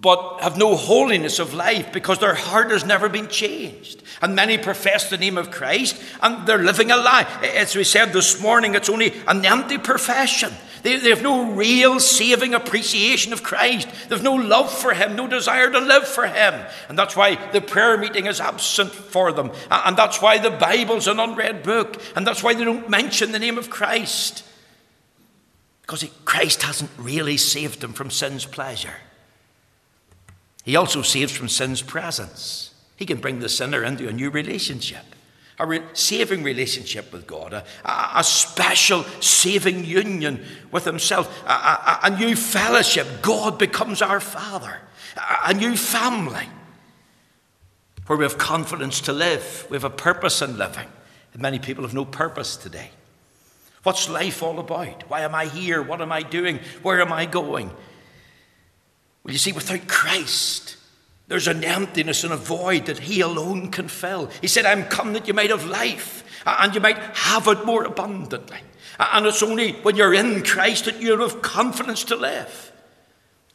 but 0.00 0.40
have 0.42 0.58
no 0.58 0.76
holiness 0.76 1.38
of 1.38 1.54
life 1.54 1.92
because 1.92 2.18
their 2.18 2.34
heart 2.34 2.70
has 2.70 2.84
never 2.84 3.08
been 3.08 3.28
changed. 3.28 4.02
And 4.20 4.34
many 4.34 4.58
profess 4.58 5.08
the 5.08 5.16
name 5.16 5.38
of 5.38 5.50
Christ 5.50 6.00
and 6.22 6.46
they're 6.46 6.58
living 6.58 6.90
a 6.90 6.96
lie. 6.96 7.26
As 7.54 7.74
we 7.74 7.84
said 7.84 8.12
this 8.12 8.40
morning, 8.40 8.74
it's 8.74 8.90
only 8.90 9.14
an 9.26 9.44
empty 9.44 9.78
profession. 9.78 10.52
They, 10.82 10.98
they 10.98 11.10
have 11.10 11.22
no 11.22 11.50
real 11.52 11.98
saving 11.98 12.54
appreciation 12.54 13.32
of 13.32 13.42
Christ. 13.42 13.88
They 14.08 14.14
have 14.14 14.22
no 14.22 14.34
love 14.34 14.72
for 14.72 14.92
Him, 14.92 15.16
no 15.16 15.26
desire 15.26 15.70
to 15.70 15.80
live 15.80 16.06
for 16.06 16.26
Him. 16.26 16.54
And 16.88 16.98
that's 16.98 17.16
why 17.16 17.34
the 17.50 17.60
prayer 17.60 17.96
meeting 17.96 18.26
is 18.26 18.40
absent 18.40 18.92
for 18.92 19.32
them. 19.32 19.50
And 19.70 19.96
that's 19.96 20.20
why 20.20 20.38
the 20.38 20.50
Bible's 20.50 21.08
an 21.08 21.18
unread 21.18 21.62
book. 21.62 22.00
And 22.14 22.26
that's 22.26 22.42
why 22.42 22.54
they 22.54 22.64
don't 22.64 22.90
mention 22.90 23.32
the 23.32 23.38
name 23.38 23.58
of 23.58 23.70
Christ. 23.70 24.44
Because 25.80 26.04
Christ 26.24 26.62
hasn't 26.62 26.90
really 26.98 27.38
saved 27.38 27.80
them 27.80 27.92
from 27.92 28.10
sin's 28.10 28.44
pleasure. 28.44 28.94
He 30.66 30.76
also 30.76 31.00
saves 31.00 31.32
from 31.32 31.48
sin's 31.48 31.80
presence. 31.80 32.74
He 32.96 33.06
can 33.06 33.18
bring 33.18 33.38
the 33.38 33.48
sinner 33.48 33.84
into 33.84 34.08
a 34.08 34.12
new 34.12 34.28
relationship 34.28 35.04
a 35.58 35.66
re- 35.66 35.82
saving 35.94 36.42
relationship 36.42 37.12
with 37.12 37.26
God, 37.26 37.54
a, 37.54 37.64
a, 37.84 38.10
a, 38.16 38.24
special 38.24 39.04
saving 39.20 39.86
union 39.86 40.44
with 40.70 40.84
Himself, 40.84 41.34
a, 41.46 42.00
a, 42.02 42.10
new 42.10 42.36
fellowship. 42.36 43.06
God 43.22 43.58
becomes 43.58 44.02
our 44.02 44.20
Father, 44.20 44.76
a, 45.46 45.54
new 45.54 45.74
family 45.74 46.46
where 48.06 48.18
we 48.18 48.24
have 48.24 48.36
confidence 48.36 49.00
to 49.02 49.14
live, 49.14 49.66
we 49.70 49.76
have 49.76 49.84
a 49.84 49.88
purpose 49.88 50.42
in 50.42 50.58
living. 50.58 50.88
And 51.32 51.40
many 51.40 51.58
people 51.58 51.84
have 51.84 51.94
no 51.94 52.04
purpose 52.04 52.56
today. 52.56 52.90
What's 53.82 54.10
life 54.10 54.42
all 54.42 54.58
about? 54.58 55.08
Why 55.08 55.22
am 55.22 55.34
I 55.34 55.46
here? 55.46 55.80
What 55.80 56.02
am 56.02 56.12
I 56.12 56.22
doing? 56.22 56.60
Where 56.82 57.00
am 57.00 57.12
I 57.12 57.24
going? 57.24 57.70
Well, 59.26 59.32
you 59.32 59.40
see, 59.40 59.50
without 59.50 59.88
Christ, 59.88 60.76
there's 61.26 61.48
an 61.48 61.64
emptiness 61.64 62.22
and 62.22 62.32
a 62.32 62.36
void 62.36 62.86
that 62.86 63.00
He 63.00 63.20
alone 63.20 63.72
can 63.72 63.88
fill. 63.88 64.30
He 64.40 64.46
said, 64.46 64.64
I'm 64.64 64.84
come 64.84 65.14
that 65.14 65.26
you 65.26 65.34
might 65.34 65.50
have 65.50 65.66
life 65.66 66.22
and 66.46 66.72
you 66.72 66.80
might 66.80 66.96
have 66.96 67.48
it 67.48 67.66
more 67.66 67.82
abundantly. 67.82 68.60
And 69.00 69.26
it's 69.26 69.42
only 69.42 69.72
when 69.72 69.96
you're 69.96 70.14
in 70.14 70.44
Christ 70.44 70.84
that 70.84 71.02
you 71.02 71.18
have 71.18 71.42
confidence 71.42 72.04
to 72.04 72.14
live, 72.14 72.70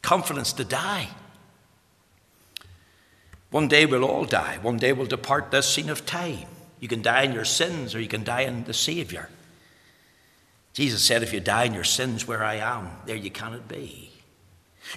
confidence 0.02 0.52
to 0.52 0.64
die. 0.64 1.08
One 3.50 3.66
day 3.66 3.86
we'll 3.86 4.04
all 4.04 4.26
die. 4.26 4.58
One 4.60 4.76
day 4.76 4.92
we'll 4.92 5.06
depart 5.06 5.50
this 5.50 5.66
scene 5.66 5.88
of 5.88 6.04
time. 6.04 6.48
You 6.80 6.88
can 6.88 7.00
die 7.00 7.22
in 7.22 7.32
your 7.32 7.46
sins 7.46 7.94
or 7.94 8.00
you 8.00 8.08
can 8.08 8.24
die 8.24 8.42
in 8.42 8.64
the 8.64 8.74
Savior. 8.74 9.30
Jesus 10.74 11.02
said, 11.02 11.22
If 11.22 11.32
you 11.32 11.40
die 11.40 11.64
in 11.64 11.72
your 11.72 11.84
sins 11.84 12.28
where 12.28 12.44
I 12.44 12.56
am, 12.56 12.90
there 13.06 13.16
you 13.16 13.30
cannot 13.30 13.68
be. 13.68 14.11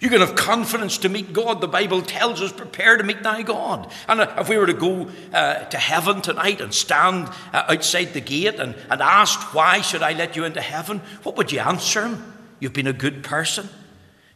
You 0.02 0.10
can 0.10 0.20
have 0.20 0.36
confidence 0.36 0.98
to 1.00 1.10
meet 1.10 1.32
God. 1.32 1.62
The 1.62 1.68
Bible 1.68 2.02
tells 2.02 2.42
us, 2.42 2.52
prepare 2.52 2.98
to 2.98 3.04
meet 3.04 3.24
thy 3.24 3.44
God. 3.44 3.92
And 4.08 4.22
if 4.22 4.50
we 4.50 4.58
were 4.58 4.66
to 4.68 4.74
go 4.74 5.10
uh, 5.34 5.66
to 5.66 5.78
heaven 5.78 6.22
tonight 6.22 6.60
and 6.60 6.74
stand 6.74 7.30
uh, 7.54 7.66
outside 7.70 8.14
the 8.14 8.22
gate 8.22 8.60
and, 8.60 8.76
and 8.90 9.02
ask, 9.02 9.54
why 9.54 9.82
should 9.82 10.02
I 10.02 10.14
let 10.14 10.36
you 10.36 10.44
into 10.44 10.62
heaven? 10.62 11.00
What 11.24 11.38
would 11.38 11.52
you 11.52 11.60
answer 11.60 12.08
him? 12.08 12.34
You've 12.60 12.74
been 12.74 12.88
a 12.88 12.94
good 12.94 13.24
person. 13.24 13.70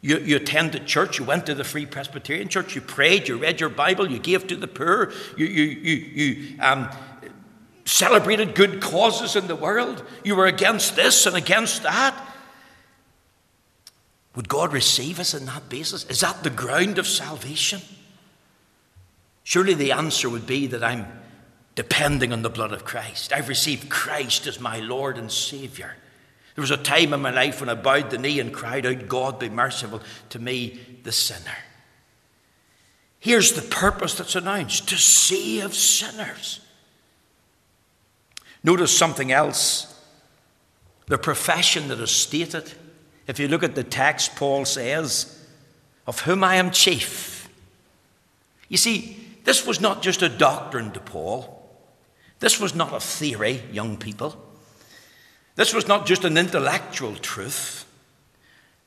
You, 0.01 0.19
you 0.19 0.37
attended 0.37 0.85
church, 0.85 1.19
you 1.19 1.25
went 1.25 1.45
to 1.47 1.55
the 1.55 1.65
Free 1.65 1.85
Presbyterian 1.85 2.47
Church, 2.47 2.73
you 2.73 2.79
prayed, 2.79 3.27
you 3.27 3.37
read 3.37 3.59
your 3.59 3.69
Bible, 3.69 4.09
you 4.09 4.17
gave 4.17 4.47
to 4.47 4.55
the 4.55 4.67
poor, 4.67 5.11
you, 5.35 5.45
you, 5.45 5.63
you, 5.63 5.95
you 5.95 6.61
um, 6.61 6.89
celebrated 7.83 8.55
good 8.55 8.79
causes 8.79 9.35
in 9.35 9.47
the 9.47 9.57
world, 9.57 10.05
you 10.23 10.37
were 10.37 10.45
against 10.45 10.95
this 10.95 11.25
and 11.25 11.35
against 11.35 11.83
that. 11.83 12.15
Would 14.39 14.47
God 14.47 14.71
receive 14.71 15.19
us 15.19 15.35
on 15.35 15.43
that 15.47 15.67
basis? 15.67 16.05
Is 16.05 16.21
that 16.21 16.43
the 16.43 16.49
ground 16.49 16.97
of 16.97 17.05
salvation? 17.05 17.81
Surely 19.43 19.73
the 19.73 19.91
answer 19.91 20.29
would 20.29 20.47
be 20.47 20.65
that 20.67 20.81
I'm 20.81 21.07
depending 21.75 22.31
on 22.31 22.41
the 22.41 22.49
blood 22.49 22.71
of 22.71 22.85
Christ. 22.85 23.33
I've 23.33 23.49
received 23.49 23.89
Christ 23.89 24.47
as 24.47 24.61
my 24.61 24.79
Lord 24.79 25.17
and 25.17 25.29
Savior. 25.29 25.93
There 26.55 26.61
was 26.61 26.71
a 26.71 26.77
time 26.77 27.13
in 27.13 27.19
my 27.19 27.31
life 27.31 27.59
when 27.59 27.67
I 27.67 27.73
bowed 27.73 28.11
the 28.11 28.17
knee 28.17 28.39
and 28.39 28.53
cried 28.53 28.85
out, 28.85 29.09
God 29.09 29.39
be 29.39 29.49
merciful 29.49 30.01
to 30.29 30.39
me, 30.39 30.79
the 31.03 31.11
sinner. 31.11 31.57
Here's 33.19 33.51
the 33.51 33.61
purpose 33.61 34.13
that's 34.13 34.37
announced 34.37 34.87
to 34.87 34.95
save 34.95 35.75
sinners. 35.75 36.61
Notice 38.63 38.97
something 38.97 39.33
else. 39.33 40.01
The 41.07 41.17
profession 41.17 41.89
that 41.89 41.99
is 41.99 42.11
stated 42.11 42.71
if 43.29 43.37
you 43.37 43.47
look 43.47 43.61
at 43.61 43.75
the 43.75 43.83
text, 43.83 44.35
Paul 44.35 44.65
says, 44.65 45.39
Of 46.07 46.21
whom 46.21 46.43
I 46.43 46.55
am 46.55 46.71
chief. 46.71 47.47
You 48.69 48.77
see, 48.77 49.23
this 49.43 49.67
was 49.67 49.79
not 49.79 50.01
just 50.01 50.23
a 50.23 50.29
doctrine 50.29 50.89
to 50.93 50.99
Paul. 50.99 51.55
This 52.39 52.59
was 52.59 52.73
not 52.73 52.91
a 52.91 52.99
theory, 52.99 53.61
young 53.71 53.97
people. 53.97 54.35
This 55.53 55.75
was 55.75 55.87
not 55.87 56.07
just 56.07 56.25
an 56.25 56.39
intellectual 56.39 57.13
truth. 57.17 57.85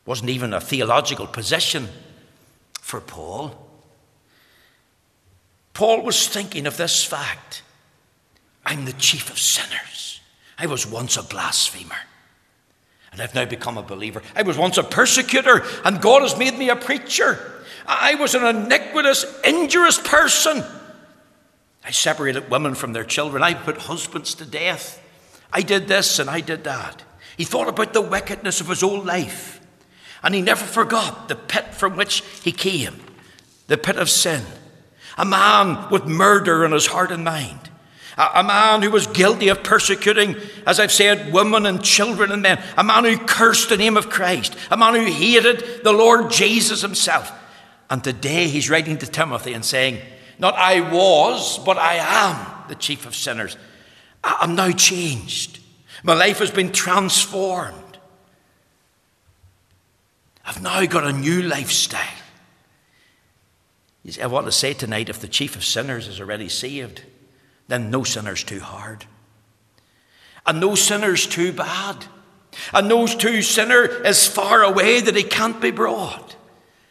It 0.05 0.09
wasn't 0.09 0.31
even 0.31 0.53
a 0.53 0.61
theological 0.61 1.29
position 1.29 1.89
for 2.81 3.01
Paul. 3.01 3.71
Paul 5.73 6.03
was 6.03 6.27
thinking 6.27 6.67
of 6.67 6.77
this 6.77 7.05
fact 7.05 7.63
I'm 8.67 8.87
the 8.87 8.93
chief 8.95 9.31
of 9.31 9.39
sinners. 9.39 10.21
I 10.59 10.67
was 10.67 10.85
once 10.85 11.17
a 11.17 11.23
blasphemer 11.23 11.95
and 13.13 13.21
I've 13.21 13.35
now 13.35 13.45
become 13.45 13.79
a 13.79 13.83
believer. 13.83 14.23
I 14.35 14.43
was 14.43 14.57
once 14.57 14.79
a 14.79 14.83
persecutor, 14.83 15.63
and 15.85 16.01
God 16.01 16.23
has 16.23 16.37
made 16.39 16.59
me 16.59 16.71
a 16.71 16.77
preacher. 16.77 17.39
I 17.87 18.15
was 18.15 18.35
an 18.35 18.45
iniquitous, 18.45 19.25
injurious 19.45 19.99
person. 19.99 20.65
I 21.85 21.91
separated 21.91 22.51
women 22.51 22.75
from 22.75 22.93
their 22.93 23.05
children. 23.05 23.43
I 23.43 23.55
put 23.55 23.77
husbands 23.77 24.35
to 24.37 24.45
death. 24.45 25.01
I 25.53 25.63
did 25.63 25.89
this 25.89 26.19
and 26.19 26.31
I 26.31 26.41
did 26.41 26.65
that. 26.65 27.03
He 27.37 27.45
thought 27.45 27.69
about 27.69 27.93
the 27.93 28.01
wickedness 28.01 28.61
of 28.61 28.69
his 28.69 28.83
old 28.83 29.05
life. 29.05 29.61
And 30.23 30.35
he 30.35 30.41
never 30.41 30.65
forgot 30.65 31.29
the 31.29 31.35
pit 31.35 31.75
from 31.75 31.97
which 31.97 32.23
he 32.43 32.53
came, 32.53 33.01
the 33.67 33.77
pit 33.77 33.97
of 33.97 34.09
sin. 34.09 34.45
A 35.19 35.25
man 35.25 35.91
with 35.91 36.07
murder 36.07 36.65
in 36.65 36.73
his 36.73 36.87
heart 36.87 37.11
and 37.11 37.25
mind. 37.25 37.71
A, 38.19 38.43
man 38.43 38.83
who 38.83 38.91
was 38.91 39.07
guilty 39.07 39.49
of 39.49 39.63
persecuting, 39.63 40.37
as 40.67 40.79
I've 40.79 40.93
said, 40.93 41.33
women 41.33 41.65
and 41.65 41.83
children 41.83 42.31
and 42.31 42.43
men. 42.43 42.63
A 42.77 42.85
man 42.85 43.05
who 43.05 43.17
cursed 43.17 43.71
the 43.71 43.77
name 43.79 43.97
of 43.97 44.11
Christ. 44.11 44.55
A 44.71 44.77
man 44.77 44.95
who 44.95 45.05
hated 45.05 45.83
the 45.83 45.93
Lord 45.93 46.31
Jesus 46.31 46.83
himself. 46.83 47.33
And 47.89 48.05
today 48.05 48.49
he's 48.49 48.69
writing 48.69 48.99
to 48.99 49.07
Timothy 49.07 49.55
and 49.55 49.65
saying, 49.65 49.99
Not 50.39 50.55
I 50.55 50.81
was, 50.81 51.59
but 51.59 51.79
I 51.79 51.95
am 51.95 52.69
the 52.69 52.75
chief 52.75 53.07
of 53.07 53.15
sinners. 53.15 53.57
I'm 54.23 54.55
now 54.55 54.71
changed. 54.73 55.61
My 56.03 56.15
life 56.15 56.39
has 56.39 56.51
been 56.51 56.71
transformed. 56.71 57.79
I've 60.45 60.63
now 60.63 60.85
got 60.87 61.07
a 61.07 61.13
new 61.13 61.43
lifestyle. 61.43 62.01
I 64.21 64.27
want 64.27 64.47
to 64.47 64.53
say 64.53 64.75
tonight 64.75 65.09
if 65.09 65.21
the 65.21 65.29
chief 65.29 65.55
of 65.55 65.65
sinners 65.65 66.09
is 66.09 66.21
already 66.21 66.49
saved, 66.49 67.03
then 67.73 67.91
no 67.91 68.05
sinner's 68.05 68.45
too 68.45 68.61
hard. 68.61 69.07
And 70.47 70.61
no 70.61 70.75
sinner's 70.75 71.27
too 71.27 71.55
bad. 71.55 72.05
And 72.75 72.87
no 72.87 73.07
too 73.07 73.41
sinner 73.41 73.87
is 73.87 74.27
far 74.27 74.63
away 74.63 75.01
that 75.01 75.17
he 75.17 75.23
can't 75.23 75.59
be 75.59 75.71
brought. 75.71 76.37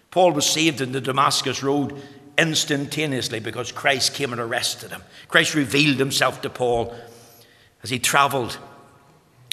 Paul 0.09 0.31
was 0.31 0.47
saved 0.49 0.81
in 0.81 0.91
the 0.91 0.99
Damascus 0.99 1.61
Road 1.61 2.01
instantaneously 2.35 3.39
because 3.39 3.71
Christ 3.71 4.15
came 4.15 4.31
and 4.31 4.41
arrested 4.41 4.89
him. 4.89 5.03
Christ 5.27 5.53
revealed 5.53 5.99
himself 5.99 6.41
to 6.41 6.49
Paul 6.49 6.95
as 7.83 7.91
he 7.91 7.99
traveled 7.99 8.57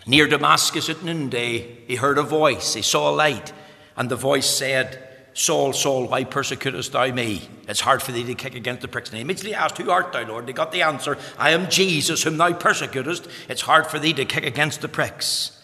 near 0.06 0.26
Damascus 0.26 0.88
at 0.88 1.02
noonday. 1.04 1.84
He 1.86 1.96
heard 1.96 2.16
a 2.16 2.22
voice, 2.22 2.72
he 2.72 2.80
saw 2.80 3.10
a 3.10 3.14
light, 3.14 3.52
and 3.98 4.08
the 4.08 4.16
voice 4.16 4.48
said, 4.48 5.07
Saul, 5.34 5.72
Saul, 5.72 6.08
why 6.08 6.24
persecutest 6.24 6.92
thou 6.92 7.12
me? 7.12 7.48
It's 7.68 7.80
hard 7.80 8.02
for 8.02 8.12
thee 8.12 8.24
to 8.24 8.34
kick 8.34 8.54
against 8.54 8.82
the 8.82 8.88
pricks. 8.88 9.10
And 9.10 9.16
he 9.16 9.22
immediately 9.22 9.54
asked, 9.54 9.78
Who 9.78 9.90
art 9.90 10.12
thou, 10.12 10.26
Lord? 10.26 10.46
They 10.46 10.52
got 10.52 10.72
the 10.72 10.82
answer, 10.82 11.16
I 11.38 11.50
am 11.50 11.70
Jesus, 11.70 12.22
whom 12.22 12.38
thou 12.38 12.52
persecutest. 12.52 13.28
It's 13.48 13.62
hard 13.62 13.86
for 13.86 13.98
thee 13.98 14.12
to 14.14 14.24
kick 14.24 14.44
against 14.44 14.80
the 14.80 14.88
pricks. 14.88 15.58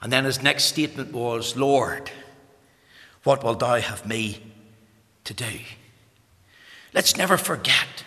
And 0.00 0.12
then 0.12 0.24
his 0.24 0.42
next 0.42 0.64
statement 0.64 1.12
was, 1.12 1.56
Lord, 1.56 2.10
what 3.24 3.44
will 3.44 3.54
thou 3.54 3.76
have 3.76 4.06
me 4.06 4.42
to 5.24 5.34
do? 5.34 5.60
Let's 6.92 7.16
never 7.16 7.36
forget, 7.36 8.04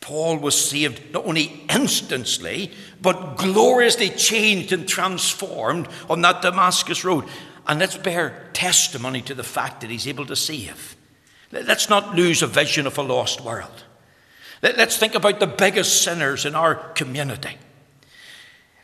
Paul 0.00 0.38
was 0.38 0.60
saved 0.60 1.12
not 1.12 1.26
only 1.26 1.64
instantly, 1.68 2.72
but 3.00 3.36
gloriously 3.36 4.10
changed 4.10 4.72
and 4.72 4.86
transformed 4.86 5.88
on 6.08 6.22
that 6.22 6.42
Damascus 6.42 7.04
road. 7.04 7.24
And 7.70 7.78
let's 7.78 7.96
bear 7.96 8.48
testimony 8.52 9.22
to 9.22 9.32
the 9.32 9.44
fact 9.44 9.80
that 9.80 9.90
he's 9.90 10.08
able 10.08 10.26
to 10.26 10.34
save. 10.34 10.96
Let's 11.52 11.88
not 11.88 12.16
lose 12.16 12.42
a 12.42 12.48
vision 12.48 12.84
of 12.84 12.98
a 12.98 13.02
lost 13.02 13.42
world. 13.42 13.84
Let's 14.60 14.96
think 14.96 15.14
about 15.14 15.38
the 15.38 15.46
biggest 15.46 16.02
sinners 16.02 16.44
in 16.44 16.56
our 16.56 16.74
community. 16.74 17.58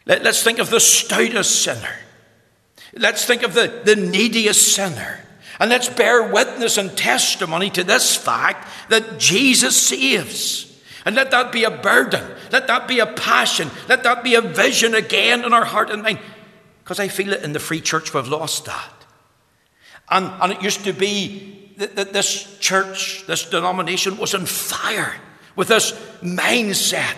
Let's 0.06 0.40
think 0.40 0.60
of 0.60 0.70
the 0.70 0.78
stoutest 0.78 1.64
sinner. 1.64 1.96
Let's 2.94 3.24
think 3.24 3.42
of 3.42 3.54
the, 3.54 3.82
the 3.84 3.96
neediest 3.96 4.76
sinner. 4.76 5.18
And 5.58 5.68
let's 5.68 5.88
bear 5.88 6.32
witness 6.32 6.78
and 6.78 6.96
testimony 6.96 7.70
to 7.70 7.82
this 7.82 8.14
fact 8.14 8.68
that 8.88 9.18
Jesus 9.18 9.84
saves. 9.84 10.80
And 11.04 11.16
let 11.16 11.32
that 11.32 11.50
be 11.50 11.64
a 11.64 11.72
burden. 11.72 12.24
Let 12.52 12.68
that 12.68 12.86
be 12.86 13.00
a 13.00 13.06
passion. 13.06 13.68
Let 13.88 14.04
that 14.04 14.22
be 14.22 14.36
a 14.36 14.40
vision 14.42 14.94
again 14.94 15.44
in 15.44 15.52
our 15.52 15.64
heart 15.64 15.90
and 15.90 16.04
mind. 16.04 16.20
Because 16.86 17.00
I 17.00 17.08
feel 17.08 17.32
it 17.32 17.42
in 17.42 17.52
the 17.52 17.58
free 17.58 17.80
church 17.80 18.14
we've 18.14 18.28
lost 18.28 18.66
that. 18.66 18.92
And, 20.08 20.30
and 20.40 20.52
it 20.52 20.62
used 20.62 20.84
to 20.84 20.92
be 20.92 21.72
that, 21.78 21.96
that 21.96 22.12
this 22.12 22.56
church, 22.60 23.24
this 23.26 23.44
denomination 23.44 24.18
was 24.18 24.36
on 24.36 24.46
fire 24.46 25.16
with 25.56 25.66
this 25.66 25.90
mindset. 26.22 27.16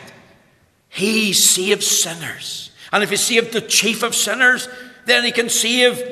He 0.88 1.34
saves 1.34 1.86
sinners. 1.86 2.70
And 2.92 3.02
if 3.02 3.10
he 3.10 3.16
saved 3.16 3.52
the 3.52 3.60
chief 3.60 4.02
of 4.02 4.14
sinners, 4.14 4.70
then 5.04 5.22
he 5.22 5.32
can 5.32 5.50
save 5.50 6.02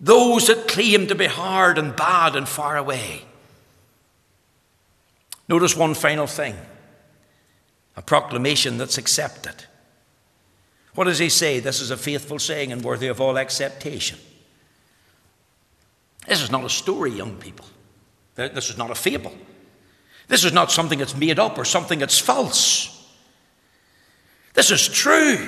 those 0.00 0.46
that 0.46 0.68
claim 0.68 1.08
to 1.08 1.16
be 1.16 1.26
hard 1.26 1.78
and 1.78 1.96
bad 1.96 2.36
and 2.36 2.48
far 2.48 2.76
away. 2.76 3.22
Notice 5.48 5.76
one 5.76 5.94
final 5.94 6.28
thing 6.28 6.56
a 7.96 8.02
proclamation 8.02 8.78
that's 8.78 8.98
accepted. 8.98 9.64
What 10.98 11.04
does 11.04 11.20
he 11.20 11.28
say? 11.28 11.60
This 11.60 11.80
is 11.80 11.92
a 11.92 11.96
faithful 11.96 12.40
saying 12.40 12.72
and 12.72 12.82
worthy 12.82 13.06
of 13.06 13.20
all 13.20 13.38
acceptation. 13.38 14.18
This 16.26 16.42
is 16.42 16.50
not 16.50 16.64
a 16.64 16.68
story, 16.68 17.12
young 17.12 17.36
people. 17.36 17.66
This 18.34 18.68
is 18.68 18.76
not 18.76 18.90
a 18.90 18.96
fable. 18.96 19.32
This 20.26 20.42
is 20.42 20.52
not 20.52 20.72
something 20.72 20.98
that's 20.98 21.14
made 21.14 21.38
up 21.38 21.56
or 21.56 21.64
something 21.64 22.00
that's 22.00 22.18
false. 22.18 23.08
This 24.54 24.72
is 24.72 24.88
true. 24.88 25.46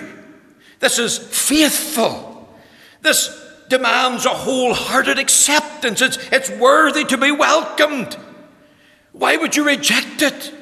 This 0.78 1.00
is 1.00 1.18
faithful. 1.18 2.48
This 3.02 3.36
demands 3.68 4.26
a 4.26 4.28
wholehearted 4.28 5.18
acceptance. 5.18 6.00
It's, 6.00 6.16
it's 6.30 6.50
worthy 6.60 7.02
to 7.06 7.18
be 7.18 7.32
welcomed. 7.32 8.16
Why 9.10 9.36
would 9.36 9.56
you 9.56 9.66
reject 9.66 10.22
it? 10.22 10.54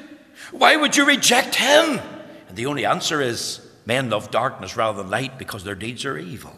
Why 0.49 0.77
would 0.77 0.97
you 0.97 1.05
reject 1.05 1.53
him? 1.53 1.99
And 2.47 2.57
the 2.57 2.65
only 2.65 2.87
answer 2.87 3.21
is 3.21 3.68
Men 3.89 4.11
love 4.11 4.29
darkness 4.29 4.77
rather 4.77 5.01
than 5.01 5.09
light 5.09 5.39
because 5.39 5.63
their 5.63 5.73
deeds 5.73 6.05
are 6.05 6.15
evil. 6.15 6.55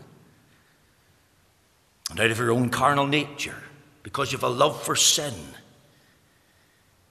And 2.09 2.19
out 2.19 2.29
of 2.29 2.37
your 2.37 2.51
own 2.51 2.69
carnal 2.69 3.07
nature, 3.07 3.55
because 4.03 4.33
you 4.33 4.37
have 4.37 4.43
a 4.43 4.53
love 4.53 4.83
for 4.83 4.97
sin, 4.97 5.33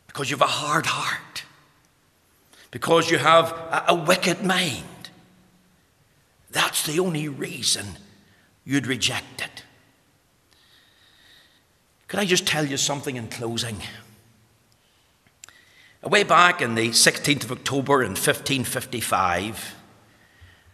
because 0.09 0.28
you 0.28 0.37
have 0.37 0.46
a 0.46 0.52
hard 0.52 0.85
heart, 0.85 1.44
because 2.70 3.11
you 3.11 3.16
have 3.16 3.50
a, 3.50 3.85
a 3.88 3.94
wicked 3.94 4.44
mind, 4.44 4.85
that's 6.50 6.85
the 6.85 7.00
only 7.00 7.26
reason 7.26 7.87
you'd 8.66 8.87
reject 8.87 9.40
it. 9.40 9.64
Could 12.09 12.20
I 12.20 12.26
just 12.26 12.46
tell 12.46 12.66
you 12.66 12.76
something 12.76 13.16
in 13.16 13.28
closing? 13.28 13.78
Way 16.02 16.24
back 16.24 16.61
in 16.61 16.74
the 16.74 16.90
16th 16.90 17.44
of 17.44 17.52
October 17.52 18.02
in 18.02 18.11
1555, 18.11 19.76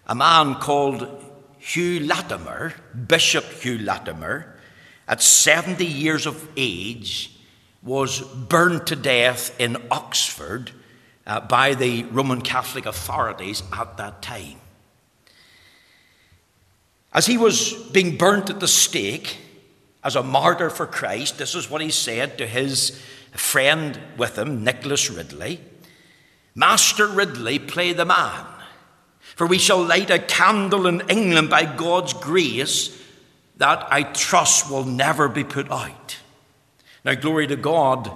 a 0.07 0.15
man 0.15 0.55
called 0.57 1.25
Hugh 1.59 2.01
Latimer, 2.01 2.75
Bishop 3.07 3.45
Hugh 3.45 3.79
Latimer, 3.79 4.57
at 5.09 5.23
70 5.23 5.85
years 5.85 6.27
of 6.27 6.49
age, 6.57 7.33
was 7.83 8.21
burned 8.21 8.87
to 8.89 8.97
death 8.97 9.59
in 9.61 9.77
Oxford 9.91 10.73
uh, 11.27 11.41
by 11.41 11.75
the 11.75 12.05
Roman 12.05 12.41
Catholic 12.41 12.87
authorities 12.87 13.63
at 13.73 13.97
that 13.97 14.23
time. 14.23 14.61
As 17.13 17.27
he 17.27 17.39
was 17.39 17.73
being 17.93 18.17
burnt 18.17 18.51
at 18.51 18.61
the 18.61 18.69
stake 18.69 19.39
as 20.05 20.17
a 20.17 20.23
martyr 20.23 20.71
for 20.71 20.87
Christ, 20.87 21.39
this 21.39 21.55
is 21.55 21.71
what 21.71 21.81
he 21.81 21.91
said 21.91 22.39
to 22.39 22.47
his 22.47 23.01
friend 23.33 23.99
with 24.17 24.39
him, 24.39 24.65
Nicholas 24.65 25.11
Ridley 25.11 25.61
Master 26.57 27.07
Ridley, 27.07 27.59
play 27.59 27.93
the 27.93 28.07
man. 28.07 28.47
For 29.37 29.47
we 29.47 29.59
shall 29.59 29.85
light 29.85 30.11
a 30.11 30.19
candle 30.19 30.87
in 30.87 31.03
England 31.09 31.51
by 31.51 31.65
God's 31.67 32.15
grace 32.15 33.01
that 33.59 33.87
I 33.93 34.03
trust 34.03 34.71
will 34.71 34.85
never 34.85 35.29
be 35.29 35.45
put 35.45 35.71
out. 35.71 36.19
Now, 37.05 37.15
glory 37.15 37.47
to 37.47 37.57
God, 37.57 38.11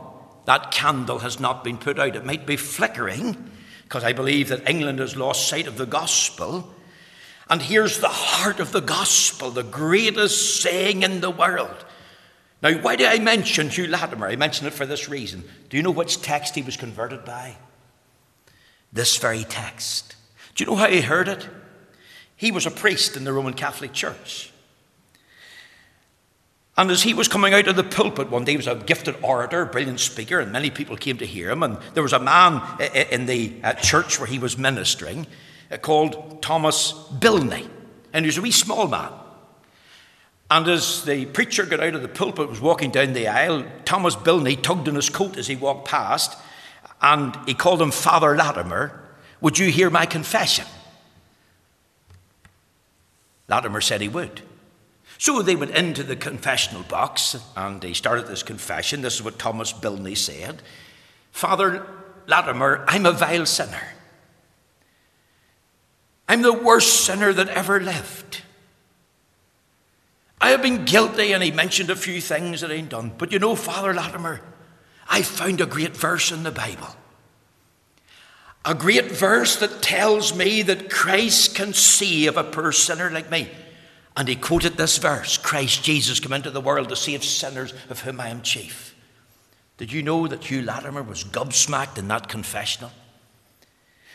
that 0.46 0.70
candle 0.70 1.20
has 1.20 1.38
not 1.38 1.62
been 1.62 1.76
put 1.76 1.98
out. 1.98 2.16
It 2.16 2.24
might 2.24 2.46
be 2.46 2.56
flickering, 2.56 3.50
because 3.84 4.02
I 4.02 4.14
believe 4.14 4.48
that 4.48 4.68
England 4.68 4.98
has 4.98 5.14
lost 5.14 5.46
sight 5.46 5.66
of 5.66 5.76
the 5.76 5.86
gospel. 5.86 6.72
And 7.50 7.60
here's 7.60 8.00
the 8.00 8.08
heart 8.08 8.58
of 8.58 8.72
the 8.72 8.80
gospel, 8.80 9.50
the 9.50 9.62
greatest 9.62 10.62
saying 10.62 11.02
in 11.02 11.20
the 11.20 11.30
world. 11.30 11.84
Now, 12.62 12.72
why 12.78 12.96
did 12.96 13.08
I 13.08 13.18
mention 13.18 13.68
Hugh 13.68 13.86
Latimer? 13.88 14.26
I 14.26 14.36
mention 14.36 14.66
it 14.66 14.72
for 14.72 14.86
this 14.86 15.08
reason. 15.08 15.44
Do 15.68 15.76
you 15.76 15.82
know 15.82 15.90
which 15.90 16.22
text 16.22 16.54
he 16.54 16.62
was 16.62 16.76
converted 16.76 17.24
by? 17.24 17.56
This 18.92 19.18
very 19.18 19.44
text. 19.44 20.16
Do 20.60 20.66
you 20.66 20.72
know 20.72 20.76
how 20.76 20.90
he 20.90 21.00
heard 21.00 21.26
it? 21.26 21.48
He 22.36 22.52
was 22.52 22.66
a 22.66 22.70
priest 22.70 23.16
in 23.16 23.24
the 23.24 23.32
Roman 23.32 23.54
Catholic 23.54 23.94
Church. 23.94 24.52
And 26.76 26.90
as 26.90 27.02
he 27.02 27.14
was 27.14 27.28
coming 27.28 27.54
out 27.54 27.66
of 27.66 27.76
the 27.76 27.82
pulpit 27.82 28.28
one 28.28 28.44
day, 28.44 28.52
he 28.52 28.56
was 28.58 28.66
a 28.66 28.74
gifted 28.74 29.16
orator, 29.22 29.64
brilliant 29.64 30.00
speaker, 30.00 30.38
and 30.38 30.52
many 30.52 30.68
people 30.68 30.98
came 30.98 31.16
to 31.16 31.24
hear 31.24 31.48
him. 31.48 31.62
And 31.62 31.78
there 31.94 32.02
was 32.02 32.12
a 32.12 32.18
man 32.18 32.60
eh, 32.78 32.90
eh, 32.92 33.06
in 33.10 33.24
the 33.24 33.54
uh, 33.64 33.72
church 33.72 34.20
where 34.20 34.26
he 34.26 34.38
was 34.38 34.58
ministering 34.58 35.26
called 35.80 36.42
Thomas 36.42 36.92
Bilney. 36.92 37.66
And 38.12 38.26
he 38.26 38.28
was 38.28 38.36
a 38.36 38.42
wee 38.42 38.50
small 38.50 38.86
man. 38.86 39.12
And 40.50 40.68
as 40.68 41.06
the 41.06 41.24
preacher 41.24 41.64
got 41.64 41.80
out 41.80 41.94
of 41.94 42.02
the 42.02 42.08
pulpit, 42.08 42.50
was 42.50 42.60
walking 42.60 42.90
down 42.90 43.14
the 43.14 43.28
aisle, 43.28 43.64
Thomas 43.86 44.14
Bilney 44.14 44.60
tugged 44.60 44.88
in 44.88 44.94
his 44.94 45.08
coat 45.08 45.38
as 45.38 45.46
he 45.46 45.56
walked 45.56 45.88
past, 45.88 46.36
and 47.00 47.34
he 47.46 47.54
called 47.54 47.80
him 47.80 47.90
Father 47.92 48.36
Latimer. 48.36 48.99
Would 49.40 49.58
you 49.58 49.70
hear 49.70 49.90
my 49.90 50.06
confession? 50.06 50.66
Latimer 53.48 53.80
said 53.80 54.00
he 54.00 54.08
would. 54.08 54.42
So 55.18 55.42
they 55.42 55.56
went 55.56 55.72
into 55.72 56.02
the 56.02 56.16
confessional 56.16 56.82
box 56.84 57.36
and 57.56 57.82
he 57.82 57.94
started 57.94 58.26
this 58.26 58.42
confession. 58.42 59.02
This 59.02 59.16
is 59.16 59.22
what 59.22 59.38
Thomas 59.38 59.72
Bilney 59.72 60.16
said 60.16 60.62
Father 61.32 61.86
Latimer, 62.26 62.84
I'm 62.86 63.06
a 63.06 63.12
vile 63.12 63.46
sinner. 63.46 63.82
I'm 66.28 66.42
the 66.42 66.52
worst 66.52 67.04
sinner 67.04 67.32
that 67.32 67.48
ever 67.48 67.80
lived. 67.80 68.42
I 70.40 70.50
have 70.50 70.62
been 70.62 70.84
guilty, 70.84 71.32
and 71.32 71.42
he 71.42 71.50
mentioned 71.50 71.90
a 71.90 71.96
few 71.96 72.20
things 72.20 72.60
that 72.60 72.70
I'd 72.70 72.88
done. 72.88 73.12
But 73.18 73.32
you 73.32 73.38
know, 73.38 73.54
Father 73.56 73.92
Latimer, 73.92 74.40
I 75.08 75.22
found 75.22 75.60
a 75.60 75.66
great 75.66 75.96
verse 75.96 76.30
in 76.30 76.44
the 76.44 76.52
Bible. 76.52 76.94
A 78.64 78.74
great 78.74 79.10
verse 79.10 79.56
that 79.56 79.82
tells 79.82 80.34
me 80.34 80.62
that 80.62 80.90
Christ 80.90 81.54
can 81.54 81.72
save 81.72 82.36
a 82.36 82.44
poor 82.44 82.72
sinner 82.72 83.10
like 83.10 83.30
me. 83.30 83.48
And 84.16 84.28
he 84.28 84.36
quoted 84.36 84.76
this 84.76 84.98
verse 84.98 85.38
Christ 85.38 85.82
Jesus 85.82 86.20
came 86.20 86.32
into 86.32 86.50
the 86.50 86.60
world 86.60 86.88
to 86.90 86.96
save 86.96 87.24
sinners, 87.24 87.72
of 87.88 88.00
whom 88.00 88.20
I 88.20 88.28
am 88.28 88.42
chief. 88.42 88.94
Did 89.78 89.92
you 89.92 90.02
know 90.02 90.26
that 90.26 90.44
Hugh 90.44 90.62
Latimer 90.62 91.02
was 91.02 91.24
gobsmacked 91.24 91.96
in 91.96 92.08
that 92.08 92.28
confessional? 92.28 92.92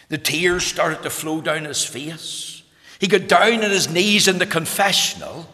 The 0.10 0.20
tears 0.20 0.64
started 0.64 1.02
to 1.02 1.10
flow 1.10 1.42
down 1.42 1.66
his 1.66 1.84
face. 1.84 2.62
He 3.00 3.08
got 3.08 3.28
down 3.28 3.64
on 3.64 3.72
his 3.72 3.90
knees 3.90 4.28
in 4.28 4.38
the 4.38 4.46
confessional 4.46 5.50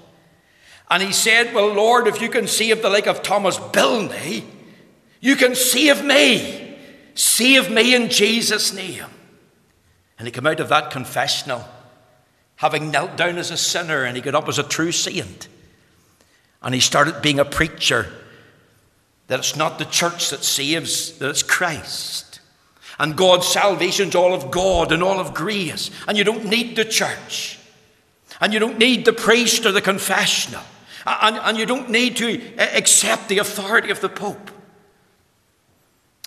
and 0.92 1.02
he 1.02 1.14
said, 1.14 1.54
Well, 1.54 1.74
Lord, 1.74 2.08
if 2.08 2.22
you 2.22 2.28
can 2.28 2.48
save 2.48 2.82
the 2.82 2.90
like 2.90 3.08
of 3.08 3.24
Thomas 3.24 3.58
Bilney, 3.58 4.44
you 5.22 5.38
can 5.38 5.56
save 5.56 6.04
me. 6.04 6.71
Save 7.14 7.70
me 7.72 7.94
in 7.96 8.10
Jesus' 8.10 8.74
name. 8.74 9.06
And 10.18 10.28
he 10.28 10.32
came 10.32 10.48
out 10.48 10.60
of 10.60 10.70
that 10.70 10.92
confessional 10.92 11.64
having 12.58 12.92
knelt 12.92 13.18
down 13.18 13.40
as 13.40 13.50
a 13.50 13.58
sinner 13.58 14.04
and 14.04 14.16
he 14.16 14.22
got 14.22 14.36
up 14.36 14.48
as 14.48 14.60
a 14.60 14.64
true 14.64 14.92
saint. 14.92 15.48
And 16.62 16.76
he 16.76 16.80
started 16.80 17.24
being 17.24 17.40
a 17.40 17.46
preacher 17.46 18.08
that 19.28 19.40
it's 19.40 19.56
not 19.56 19.80
the 19.80 19.86
church 19.86 20.30
that 20.30 20.44
saves, 20.44 21.18
that 21.18 21.30
it's 21.30 21.42
Christ. 21.42 22.40
And 23.00 23.18
God's 23.18 23.48
salvation's 23.48 24.14
all 24.14 24.34
of 24.34 24.52
God 24.52 24.92
and 24.92 25.02
all 25.02 25.20
of 25.20 25.34
grace. 25.34 25.90
And 26.08 26.16
you 26.16 26.24
don't 26.24 26.46
need 26.46 26.76
the 26.76 26.86
church. 26.86 27.58
And 28.40 28.54
you 28.54 28.60
don't 28.60 28.78
need 28.78 29.06
the 29.06 29.14
priest 29.14 29.66
or 29.66 29.72
the 29.72 29.82
confessional. 29.82 30.62
And, 31.08 31.38
and 31.38 31.58
you 31.58 31.66
don't 31.66 31.90
need 31.90 32.18
to 32.18 32.40
eh, 32.58 32.78
accept 32.78 33.28
the 33.28 33.40
authority 33.40 33.90
of 33.90 34.02
the 34.02 34.10
Pope. 34.10 34.52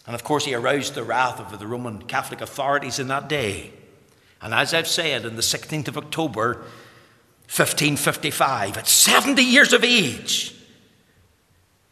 And 0.06 0.14
of 0.14 0.24
course, 0.24 0.44
he 0.44 0.54
aroused 0.54 0.94
the 0.94 1.04
wrath 1.04 1.40
of 1.40 1.58
the 1.58 1.66
Roman 1.66 2.02
Catholic 2.02 2.40
authorities 2.40 2.98
in 2.98 3.08
that 3.08 3.28
day. 3.28 3.72
And 4.42 4.52
as 4.52 4.74
I've 4.74 4.88
said, 4.88 5.24
on 5.24 5.36
the 5.36 5.42
16th 5.42 5.88
of 5.88 5.96
October, 5.96 6.56
1555, 7.48 8.76
at 8.76 8.86
70 8.86 9.42
years 9.42 9.72
of 9.72 9.82
age, 9.84 10.54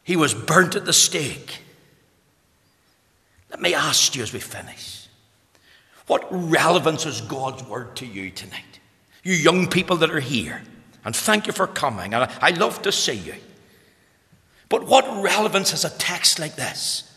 he 0.03 0.17
was 0.17 0.35
burnt 0.35 0.75
at 0.75 0.85
the 0.85 0.93
stake. 0.93 1.63
Let 3.51 3.61
me 3.61 3.75
ask 3.75 4.15
you 4.15 4.23
as 4.23 4.33
we 4.33 4.41
finish 4.41 5.03
what 6.07 6.27
relevance 6.31 7.07
is 7.07 7.21
God's 7.21 7.63
word 7.65 7.97
to 7.97 8.07
you 8.07 8.31
tonight? 8.31 8.81
You 9.23 9.35
young 9.35 9.69
people 9.69 9.97
that 9.99 10.11
are 10.11 10.21
here. 10.21 10.63
And 11.05 11.15
thank 11.15 11.47
you 11.47 11.53
for 11.53 11.67
coming. 11.67 12.13
And 12.13 12.29
I 12.41 12.51
love 12.51 12.83
to 12.83 12.93
see 12.93 13.15
you. 13.15 13.35
But 14.69 14.87
what 14.87 15.23
relevance 15.23 15.71
has 15.71 15.85
a 15.85 15.91
text 15.91 16.39
like 16.39 16.57
this? 16.57 17.12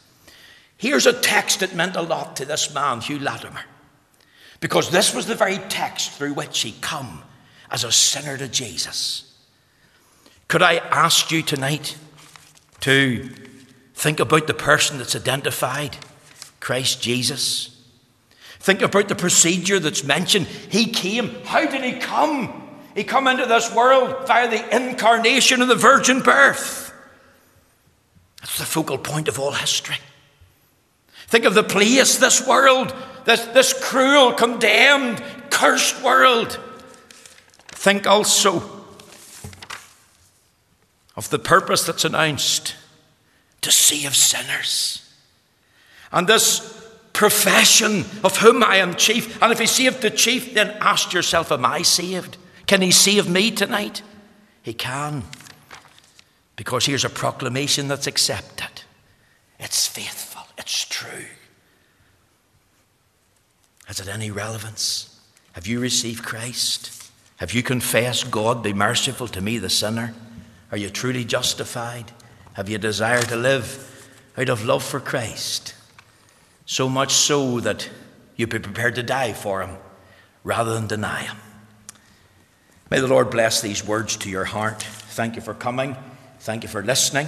Here's 0.77 1.05
a 1.05 1.13
text 1.13 1.61
that 1.61 1.75
meant 1.75 1.95
a 1.95 2.01
lot 2.01 2.35
to 2.37 2.45
this 2.45 2.73
man, 2.73 3.01
Hugh 3.01 3.19
Latimer. 3.19 3.63
Because 4.59 4.89
this 4.89 5.13
was 5.13 5.27
the 5.27 5.35
very 5.35 5.57
text 5.69 6.11
through 6.11 6.33
which 6.33 6.61
he 6.61 6.73
come 6.81 7.23
as 7.69 7.83
a 7.83 7.91
sinner 7.91 8.37
to 8.37 8.47
Jesus. 8.47 9.33
Could 10.47 10.61
I 10.61 10.77
ask 10.77 11.31
you 11.31 11.41
tonight 11.41 11.97
to 12.81 13.29
think 13.93 14.19
about 14.19 14.47
the 14.47 14.53
person 14.53 14.97
that's 14.97 15.15
identified, 15.15 15.97
Christ 16.59 17.01
Jesus? 17.01 17.71
Think 18.59 18.81
about 18.81 19.07
the 19.07 19.15
procedure 19.15 19.79
that's 19.79 20.03
mentioned. 20.03 20.47
He 20.47 20.87
came. 20.87 21.35
How 21.43 21.65
did 21.65 21.83
he 21.83 21.99
come? 21.99 22.63
He 22.95 23.03
come 23.03 23.27
into 23.27 23.45
this 23.45 23.73
world 23.73 24.27
via 24.27 24.49
the 24.49 24.75
incarnation 24.75 25.61
of 25.61 25.67
the 25.67 25.75
virgin 25.75 26.21
birth. 26.21 26.93
That's 28.39 28.57
the 28.57 28.65
focal 28.65 28.97
point 28.97 29.27
of 29.27 29.39
all 29.39 29.51
history. 29.51 29.97
Think 31.27 31.45
of 31.45 31.53
the 31.53 31.63
place, 31.63 32.17
this 32.17 32.45
world, 32.45 32.93
this, 33.25 33.43
this 33.47 33.73
cruel, 33.73 34.33
condemned, 34.33 35.23
cursed 35.49 36.01
world. 36.03 36.59
Think 37.67 38.07
also 38.07 38.63
of 41.15 41.29
the 41.29 41.39
purpose 41.39 41.85
that's 41.85 42.05
announced 42.05 42.75
to 43.61 43.71
save 43.71 44.15
sinners. 44.15 45.01
And 46.11 46.27
this 46.27 46.75
profession 47.15 48.05
of 48.23 48.37
whom 48.37 48.63
I 48.63 48.77
am 48.77 48.93
chief. 48.95 49.41
And 49.41 49.51
if 49.51 49.59
he 49.59 49.65
saved 49.65 50.01
the 50.01 50.11
chief, 50.11 50.53
then 50.53 50.75
ask 50.81 51.13
yourself, 51.13 51.51
Am 51.51 51.65
I 51.65 51.81
saved? 51.81 52.37
Can 52.67 52.81
he 52.81 52.91
save 52.91 53.29
me 53.29 53.51
tonight? 53.51 54.01
He 54.61 54.73
can. 54.73 55.23
Because 56.55 56.85
here's 56.85 57.05
a 57.05 57.09
proclamation 57.09 57.87
that's 57.87 58.07
accepted. 58.07 58.83
It's 59.59 59.87
faithful, 59.87 60.34
it's 60.57 60.85
true. 60.85 61.25
Has 63.85 63.99
it 63.99 64.07
any 64.07 64.31
relevance? 64.31 65.19
Have 65.53 65.67
you 65.67 65.79
received 65.79 66.23
Christ? 66.23 67.11
Have 67.37 67.53
you 67.53 67.63
confessed, 67.63 68.31
God, 68.31 68.63
be 68.63 68.73
merciful 68.73 69.27
to 69.27 69.41
me, 69.41 69.57
the 69.57 69.69
sinner? 69.69 70.13
Are 70.71 70.77
you 70.77 70.89
truly 70.89 71.23
justified? 71.23 72.11
Have 72.53 72.69
you 72.69 72.77
desire 72.77 73.21
to 73.21 73.35
live 73.35 74.09
out 74.37 74.49
of 74.49 74.65
love 74.65 74.83
for 74.83 74.99
Christ? 74.99 75.75
So 76.65 76.89
much 76.89 77.13
so 77.13 77.59
that 77.59 77.89
you'd 78.35 78.49
be 78.49 78.59
prepared 78.59 78.95
to 78.95 79.03
die 79.03 79.33
for 79.33 79.61
him 79.61 79.77
rather 80.43 80.73
than 80.73 80.87
deny 80.87 81.23
him. 81.23 81.37
May 82.89 82.99
the 82.99 83.07
Lord 83.07 83.29
bless 83.29 83.61
these 83.61 83.85
words 83.85 84.17
to 84.17 84.29
your 84.29 84.45
heart. 84.45 84.83
Thank 84.83 85.35
you 85.35 85.41
for 85.41 85.53
coming. 85.53 85.95
Thank 86.39 86.63
you 86.63 86.69
for 86.69 86.83
listening. 86.83 87.27